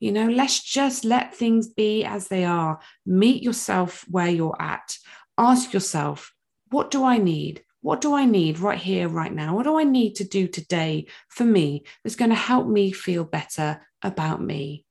you 0.00 0.12
know 0.12 0.28
let's 0.28 0.62
just 0.62 1.04
let 1.04 1.34
things 1.34 1.68
be 1.68 2.04
as 2.04 2.28
they 2.28 2.44
are 2.44 2.78
meet 3.04 3.42
yourself 3.42 4.04
where 4.08 4.28
you're 4.28 4.60
at 4.60 4.98
ask 5.38 5.72
yourself 5.72 6.34
what 6.70 6.90
do 6.90 7.04
i 7.04 7.16
need 7.16 7.62
what 7.86 8.00
do 8.00 8.14
I 8.14 8.24
need 8.24 8.58
right 8.58 8.80
here, 8.80 9.08
right 9.08 9.32
now? 9.32 9.54
What 9.54 9.62
do 9.62 9.78
I 9.78 9.84
need 9.84 10.16
to 10.16 10.24
do 10.24 10.48
today 10.48 11.06
for 11.28 11.44
me 11.44 11.84
that's 12.02 12.16
going 12.16 12.30
to 12.30 12.34
help 12.34 12.66
me 12.66 12.90
feel 12.90 13.22
better 13.22 13.80
about 14.02 14.42
me? 14.42 14.84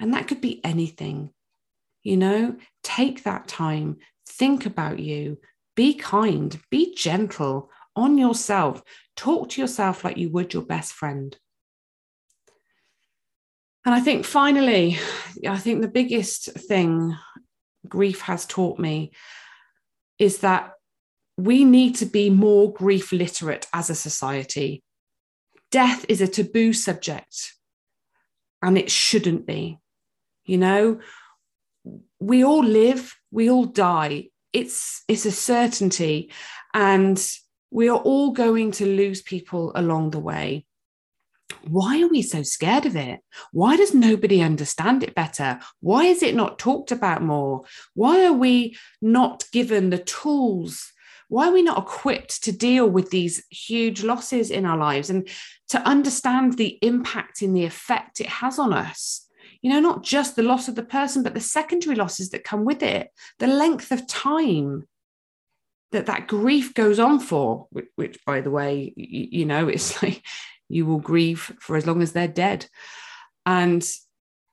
And 0.00 0.12
that 0.12 0.26
could 0.26 0.40
be 0.40 0.60
anything. 0.64 1.30
You 2.02 2.16
know, 2.16 2.56
take 2.82 3.24
that 3.24 3.48
time, 3.48 3.98
think 4.28 4.66
about 4.66 4.98
you, 4.98 5.38
be 5.76 5.94
kind, 5.94 6.58
be 6.70 6.94
gentle 6.94 7.70
on 7.94 8.18
yourself, 8.18 8.82
talk 9.16 9.50
to 9.50 9.60
yourself 9.60 10.04
like 10.04 10.16
you 10.16 10.30
would 10.30 10.52
your 10.52 10.64
best 10.64 10.92
friend. 10.92 11.36
And 13.84 13.94
I 13.94 14.00
think 14.00 14.24
finally, 14.24 14.98
I 15.46 15.58
think 15.58 15.80
the 15.80 15.88
biggest 15.88 16.52
thing 16.52 17.16
grief 17.88 18.20
has 18.22 18.46
taught 18.46 18.78
me 18.78 19.12
is 20.18 20.38
that 20.38 20.72
we 21.36 21.64
need 21.64 21.96
to 21.96 22.06
be 22.06 22.30
more 22.30 22.72
grief 22.72 23.10
literate 23.10 23.66
as 23.72 23.90
a 23.90 23.94
society. 23.94 24.82
Death 25.70 26.04
is 26.08 26.20
a 26.20 26.28
taboo 26.28 26.72
subject, 26.72 27.54
and 28.60 28.78
it 28.78 28.90
shouldn't 28.90 29.46
be. 29.46 29.78
You 30.44 30.58
know, 30.58 31.00
we 32.22 32.44
all 32.44 32.64
live, 32.64 33.14
we 33.30 33.50
all 33.50 33.64
die. 33.64 34.28
It's 34.52 35.02
it's 35.08 35.26
a 35.26 35.32
certainty, 35.32 36.32
and 36.74 37.20
we 37.70 37.88
are 37.88 37.98
all 37.98 38.32
going 38.32 38.72
to 38.72 38.86
lose 38.86 39.22
people 39.22 39.72
along 39.74 40.10
the 40.10 40.20
way. 40.20 40.66
Why 41.68 42.02
are 42.02 42.08
we 42.08 42.22
so 42.22 42.42
scared 42.42 42.86
of 42.86 42.96
it? 42.96 43.20
Why 43.52 43.76
does 43.76 43.94
nobody 43.94 44.42
understand 44.42 45.02
it 45.02 45.14
better? 45.14 45.60
Why 45.80 46.04
is 46.04 46.22
it 46.22 46.34
not 46.34 46.58
talked 46.58 46.92
about 46.92 47.22
more? 47.22 47.64
Why 47.94 48.24
are 48.24 48.32
we 48.32 48.76
not 49.00 49.44
given 49.52 49.90
the 49.90 49.98
tools 49.98 50.92
why 51.32 51.48
are 51.48 51.52
we 51.52 51.62
not 51.62 51.78
equipped 51.78 52.44
to 52.44 52.52
deal 52.52 52.86
with 52.90 53.08
these 53.08 53.42
huge 53.48 54.02
losses 54.02 54.50
in 54.50 54.66
our 54.66 54.76
lives 54.76 55.08
and 55.08 55.26
to 55.70 55.78
understand 55.80 56.58
the 56.58 56.78
impact 56.82 57.40
and 57.40 57.56
the 57.56 57.64
effect 57.64 58.20
it 58.20 58.26
has 58.26 58.58
on 58.58 58.74
us? 58.74 59.26
You 59.62 59.70
know, 59.70 59.80
not 59.80 60.02
just 60.02 60.36
the 60.36 60.42
loss 60.42 60.68
of 60.68 60.74
the 60.74 60.82
person, 60.82 61.22
but 61.22 61.34
the 61.34 61.40
secondary 61.40 61.96
losses 61.96 62.30
that 62.30 62.44
come 62.44 62.64
with 62.64 62.82
it, 62.82 63.10
the 63.38 63.46
length 63.46 63.92
of 63.92 64.06
time 64.06 64.88
that 65.92 66.06
that 66.06 66.26
grief 66.26 66.74
goes 66.74 66.98
on 66.98 67.20
for, 67.20 67.68
which, 67.70 67.86
which 67.96 68.18
by 68.26 68.40
the 68.40 68.50
way, 68.50 68.92
you, 68.96 69.28
you 69.30 69.44
know, 69.44 69.68
it's 69.68 70.02
like 70.02 70.22
you 70.68 70.84
will 70.86 70.98
grieve 70.98 71.52
for 71.60 71.76
as 71.76 71.86
long 71.86 72.02
as 72.02 72.12
they're 72.12 72.28
dead. 72.28 72.66
And, 73.46 73.88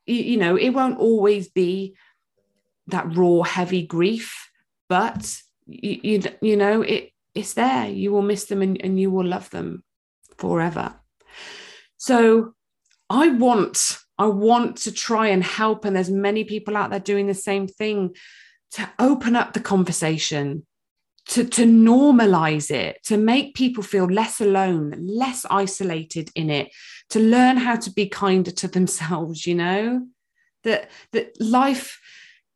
you, 0.05 0.15
you 0.15 0.37
know, 0.37 0.55
it 0.55 0.69
won't 0.69 0.99
always 0.99 1.49
be 1.49 1.95
that 2.87 3.15
raw, 3.15 3.41
heavy 3.43 3.85
grief, 3.85 4.49
but 4.89 5.41
you, 5.69 5.99
you, 6.03 6.23
you 6.41 6.57
know 6.57 6.81
it 6.81 7.11
it's 7.35 7.53
there 7.53 7.87
you 7.87 8.11
will 8.11 8.21
miss 8.21 8.45
them 8.45 8.61
and, 8.61 8.81
and 8.81 8.99
you 8.99 9.11
will 9.11 9.25
love 9.25 9.49
them 9.51 9.83
forever 10.37 10.95
so 11.97 12.53
i 13.09 13.29
want 13.29 13.99
i 14.19 14.27
want 14.27 14.77
to 14.77 14.91
try 14.91 15.27
and 15.27 15.43
help 15.43 15.83
and 15.83 15.95
there's 15.95 16.11
many 16.11 16.43
people 16.43 16.77
out 16.77 16.91
there 16.91 16.99
doing 16.99 17.25
the 17.25 17.33
same 17.33 17.67
thing 17.67 18.15
to 18.71 18.87
open 18.99 19.35
up 19.35 19.53
the 19.53 19.59
conversation 19.59 20.63
to, 21.29 21.43
to 21.43 21.63
normalize 21.63 22.71
it, 22.71 23.03
to 23.03 23.15
make 23.15 23.53
people 23.53 23.83
feel 23.83 24.05
less 24.05 24.41
alone, 24.41 24.95
less 24.97 25.45
isolated 25.49 26.31
in 26.33 26.49
it, 26.49 26.71
to 27.11 27.19
learn 27.19 27.57
how 27.57 27.75
to 27.75 27.91
be 27.91 28.07
kinder 28.07 28.51
to 28.51 28.67
themselves, 28.77 29.45
you 29.45 29.55
know? 29.55 30.07
That 30.65 30.89
that 31.13 31.39
life 31.39 32.01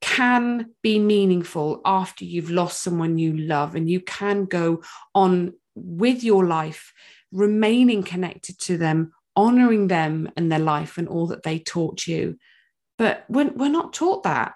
can 0.02 0.72
be 0.82 1.00
meaningful 1.00 1.80
after 1.86 2.26
you've 2.26 2.50
lost 2.50 2.82
someone 2.82 3.18
you 3.18 3.38
love 3.38 3.76
and 3.76 3.90
you 3.90 4.02
can 4.02 4.44
go 4.44 4.84
on 5.16 5.54
with 5.76 6.22
your 6.22 6.46
life 6.46 6.92
remaining 7.32 8.04
connected 8.04 8.60
to 8.60 8.78
them 8.78 9.14
honoring 9.36 9.88
them 9.88 10.32
and 10.36 10.52
their 10.52 10.60
life 10.60 10.98
and 10.98 11.08
all 11.08 11.28
that 11.28 11.44
they 11.44 11.60
taught 11.60 12.08
you. 12.08 12.38
But 12.98 13.26
we're, 13.30 13.52
we're 13.52 13.70
not 13.70 13.94
taught 13.94 14.24
that. 14.24 14.54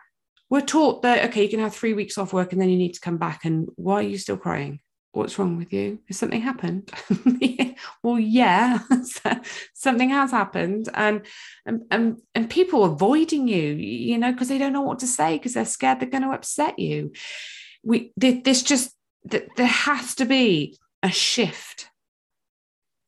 We're 0.49 0.61
taught 0.61 1.01
that 1.01 1.25
okay 1.25 1.43
you 1.43 1.49
can 1.49 1.59
have 1.59 1.75
three 1.75 1.93
weeks 1.93 2.17
off 2.17 2.31
work 2.31 2.53
and 2.53 2.61
then 2.61 2.69
you 2.69 2.77
need 2.77 2.93
to 2.93 3.01
come 3.01 3.17
back. 3.17 3.43
And 3.43 3.67
why 3.75 3.95
are 3.95 4.03
you 4.03 4.17
still 4.17 4.37
crying? 4.37 4.79
What's 5.11 5.37
wrong 5.39 5.57
with 5.57 5.73
you? 5.73 5.99
Has 6.07 6.17
something 6.17 6.41
happened? 6.41 6.91
Well 8.01 8.17
yeah 8.19 8.79
something 9.73 10.09
has 10.09 10.31
happened. 10.31 10.89
And, 10.93 11.25
and 11.65 11.81
and 11.91 12.17
and 12.33 12.49
people 12.49 12.85
avoiding 12.85 13.47
you 13.47 13.73
you 13.73 14.17
know 14.17 14.31
because 14.31 14.47
they 14.47 14.57
don't 14.57 14.73
know 14.73 14.81
what 14.81 14.99
to 14.99 15.07
say 15.07 15.37
because 15.37 15.53
they're 15.53 15.65
scared 15.65 15.99
they're 15.99 16.09
going 16.09 16.23
to 16.23 16.31
upset 16.31 16.79
you. 16.79 17.11
We 17.83 18.13
this 18.15 18.63
just 18.63 18.95
there 19.25 19.67
has 19.67 20.15
to 20.15 20.25
be 20.25 20.77
a 21.03 21.09
shift 21.09 21.89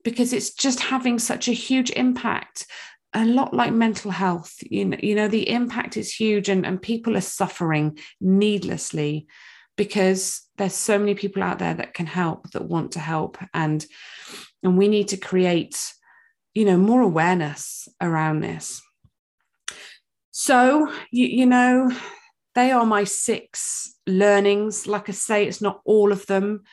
because 0.10 0.34
it's 0.34 0.54
just 0.54 0.80
having 0.80 1.20
such 1.20 1.48
a 1.48 1.54
huge 1.54 1.92
impact 1.92 2.66
a 3.14 3.26
lot 3.26 3.54
like 3.54 3.74
mental 3.74 4.12
health 4.12 4.54
you 4.62 4.86
know, 4.86 4.98
you 5.02 5.16
know 5.16 5.28
the 5.28 5.50
impact 5.50 5.98
is 5.98 6.14
huge 6.14 6.48
and, 6.48 6.66
and 6.66 6.82
people 6.82 7.18
are 7.18 7.22
suffering 7.22 7.98
needlessly 8.22 9.28
because 9.80 10.42
there's 10.58 10.76
so 10.76 11.00
many 11.00 11.16
people 11.16 11.42
out 11.42 11.58
there 11.58 11.74
that 11.74 11.94
can 11.94 12.06
help 12.06 12.52
that 12.52 12.66
want 12.66 12.92
to 12.92 13.00
help. 13.00 13.38
And 13.54 13.86
and 14.62 14.78
we 14.78 14.90
need 14.90 15.08
to 15.08 15.18
create 15.18 15.94
you 16.54 16.66
know 16.66 16.76
more 16.76 17.02
awareness 17.02 17.88
around 18.02 18.42
this. 18.42 18.82
So 20.32 20.92
you, 21.12 21.28
you 21.28 21.46
know 21.46 21.90
they 22.56 22.72
are 22.72 22.86
my 22.86 23.06
six 23.06 23.96
learnings. 24.06 24.86
Like 24.86 25.08
i 25.08 25.14
say 25.14 25.48
it's 25.48 25.62
not 25.62 25.80
all 25.86 26.12
of 26.12 26.26
them 26.26 26.64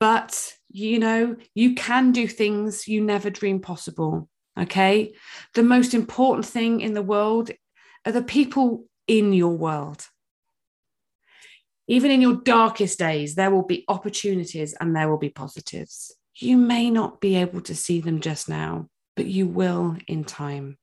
but 0.00 0.54
you 0.70 0.98
know 0.98 1.36
you 1.54 1.74
can 1.74 2.12
do 2.12 2.26
things 2.26 2.86
you 2.86 3.00
never 3.00 3.30
dreamed 3.30 3.62
possible 3.62 4.28
okay 4.58 5.12
the 5.54 5.62
most 5.62 5.94
important 5.94 6.44
thing 6.44 6.80
in 6.80 6.94
the 6.94 7.02
world 7.02 7.50
are 8.04 8.12
the 8.12 8.22
people 8.22 8.84
in 9.06 9.32
your 9.32 9.56
world 9.56 10.06
even 11.88 12.10
in 12.10 12.20
your 12.20 12.36
darkest 12.36 12.98
days, 12.98 13.34
there 13.34 13.50
will 13.50 13.64
be 13.64 13.84
opportunities 13.88 14.74
and 14.78 14.94
there 14.94 15.08
will 15.08 15.18
be 15.18 15.30
positives. 15.30 16.14
You 16.36 16.58
may 16.58 16.90
not 16.90 17.20
be 17.20 17.36
able 17.36 17.62
to 17.62 17.74
see 17.74 18.00
them 18.00 18.20
just 18.20 18.48
now, 18.48 18.88
but 19.16 19.24
you 19.24 19.46
will 19.46 19.96
in 20.06 20.24
time. 20.24 20.76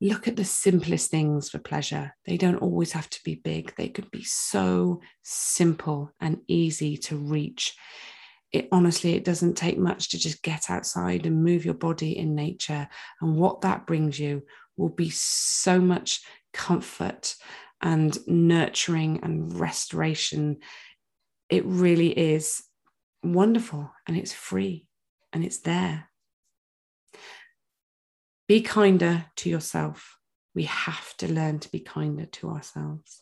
Look 0.00 0.26
at 0.26 0.34
the 0.34 0.44
simplest 0.44 1.12
things 1.12 1.48
for 1.48 1.58
pleasure. 1.58 2.12
They 2.26 2.36
don't 2.36 2.56
always 2.56 2.90
have 2.90 3.08
to 3.10 3.20
be 3.24 3.36
big, 3.36 3.72
they 3.76 3.88
could 3.88 4.10
be 4.10 4.24
so 4.24 5.00
simple 5.22 6.10
and 6.20 6.40
easy 6.48 6.96
to 6.96 7.16
reach. 7.16 7.76
It 8.52 8.68
honestly 8.70 9.14
it 9.14 9.24
doesn't 9.24 9.56
take 9.56 9.78
much 9.78 10.10
to 10.10 10.18
just 10.18 10.42
get 10.42 10.70
outside 10.70 11.24
and 11.26 11.42
move 11.42 11.64
your 11.64 11.74
body 11.74 12.16
in 12.16 12.34
nature. 12.34 12.88
And 13.20 13.36
what 13.36 13.62
that 13.62 13.86
brings 13.86 14.18
you 14.18 14.42
will 14.76 14.90
be 14.90 15.10
so 15.10 15.80
much 15.80 16.20
comfort 16.52 17.34
and 17.80 18.16
nurturing 18.26 19.20
and 19.22 19.58
restoration. 19.58 20.58
It 21.48 21.64
really 21.64 22.10
is 22.10 22.62
wonderful 23.22 23.90
and 24.06 24.16
it's 24.16 24.32
free 24.32 24.86
and 25.32 25.44
it's 25.44 25.60
there. 25.60 26.08
Be 28.48 28.60
kinder 28.60 29.26
to 29.36 29.48
yourself. 29.48 30.18
We 30.54 30.64
have 30.64 31.16
to 31.18 31.32
learn 31.32 31.60
to 31.60 31.70
be 31.70 31.80
kinder 31.80 32.26
to 32.26 32.50
ourselves 32.50 33.21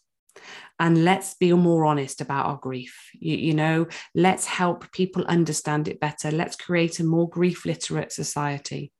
and 0.79 1.05
let's 1.05 1.35
be 1.35 1.53
more 1.53 1.85
honest 1.85 2.21
about 2.21 2.47
our 2.47 2.57
grief. 2.57 3.11
You, 3.15 3.37
you, 3.37 3.55
know 3.55 3.87
let's 4.15 4.47
help 4.47 4.91
people 4.93 5.25
understand 5.25 5.89
it 5.89 6.01
better. 6.01 6.31
Let's 6.31 6.57
create 6.57 7.01
a 7.01 7.05
more 7.05 7.29
grief 7.29 7.65
literate 7.65 8.13
society. 8.13 8.93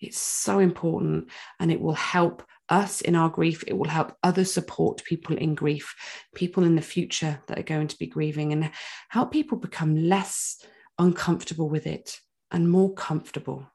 It's 0.00 0.18
so 0.18 0.58
important 0.58 1.28
and 1.58 1.72
it 1.72 1.80
will 1.80 1.94
help 1.94 2.44
us 2.68 3.00
in 3.00 3.16
our 3.16 3.28
grief. 3.28 3.64
It 3.66 3.76
will 3.76 3.88
help 3.88 4.16
others 4.22 4.52
support 4.52 5.04
people 5.04 5.36
in 5.36 5.54
grief 5.54 5.94
people 6.34 6.64
in 6.64 6.76
the 6.76 6.82
future 6.82 7.40
that 7.46 7.58
are 7.58 7.62
going 7.74 7.88
to 7.88 7.98
be 7.98 8.06
grieving 8.06 8.52
and 8.52 8.70
help 9.08 9.32
people 9.32 9.58
become 9.58 9.96
less 9.96 10.64
uncomfortable 10.98 11.68
with 11.68 11.86
it 11.86 12.18
and 12.50 12.70
more 12.70 12.92
comfortable. 12.94 13.66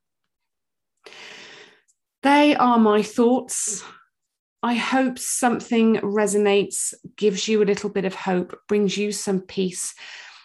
They 2.21 2.55
are 2.55 2.79
my 2.79 3.01
thoughts 3.01 3.83
I 4.63 4.75
hope 4.75 5.19
something 5.19 5.97
resonates, 5.97 6.93
gives 7.17 7.49
you 7.49 7.61
a 7.61 7.65
little 7.65 7.89
bit 7.89 8.05
of 8.05 8.15
hope, 8.15 8.57
brings 8.69 8.97
you 8.97 9.11
some 9.11 9.41
peace, 9.41 9.93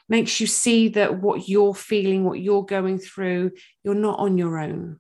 makes 0.09 0.41
you 0.41 0.49
see 0.49 0.89
that 0.89 1.23
what 1.23 1.49
you're 1.49 1.75
feeling, 1.75 2.25
what 2.25 2.41
you're 2.41 2.65
going 2.65 2.99
through, 2.99 3.53
you're 3.85 3.95
not 3.95 4.19
on 4.19 4.37
your 4.37 4.59
own. 4.59 4.99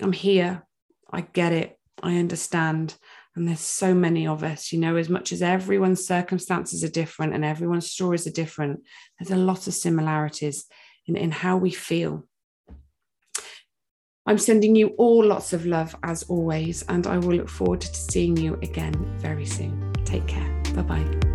I'm 0.00 0.12
here. 0.12 0.64
I 1.10 1.22
get 1.22 1.52
it. 1.52 1.76
I 2.04 2.18
understand. 2.18 2.94
And 3.34 3.48
there's 3.48 3.58
so 3.58 3.94
many 3.94 4.28
of 4.28 4.44
us, 4.44 4.72
you 4.72 4.78
know, 4.78 4.94
as 4.94 5.08
much 5.08 5.32
as 5.32 5.42
everyone's 5.42 6.06
circumstances 6.06 6.84
are 6.84 6.88
different 6.88 7.34
and 7.34 7.44
everyone's 7.44 7.90
stories 7.90 8.28
are 8.28 8.32
different, 8.32 8.84
there's 9.18 9.36
a 9.36 9.42
lot 9.42 9.66
of 9.66 9.74
similarities 9.74 10.66
in, 11.08 11.16
in 11.16 11.32
how 11.32 11.56
we 11.56 11.72
feel. 11.72 12.28
I'm 14.26 14.38
sending 14.38 14.74
you 14.74 14.88
all 14.96 15.22
lots 15.24 15.52
of 15.52 15.66
love 15.66 15.94
as 16.02 16.22
always, 16.24 16.82
and 16.88 17.06
I 17.06 17.18
will 17.18 17.34
look 17.34 17.48
forward 17.48 17.82
to 17.82 17.94
seeing 17.94 18.36
you 18.36 18.54
again 18.62 18.94
very 19.18 19.46
soon. 19.46 19.92
Take 20.04 20.26
care. 20.26 20.62
Bye 20.74 20.82
bye. 20.82 21.33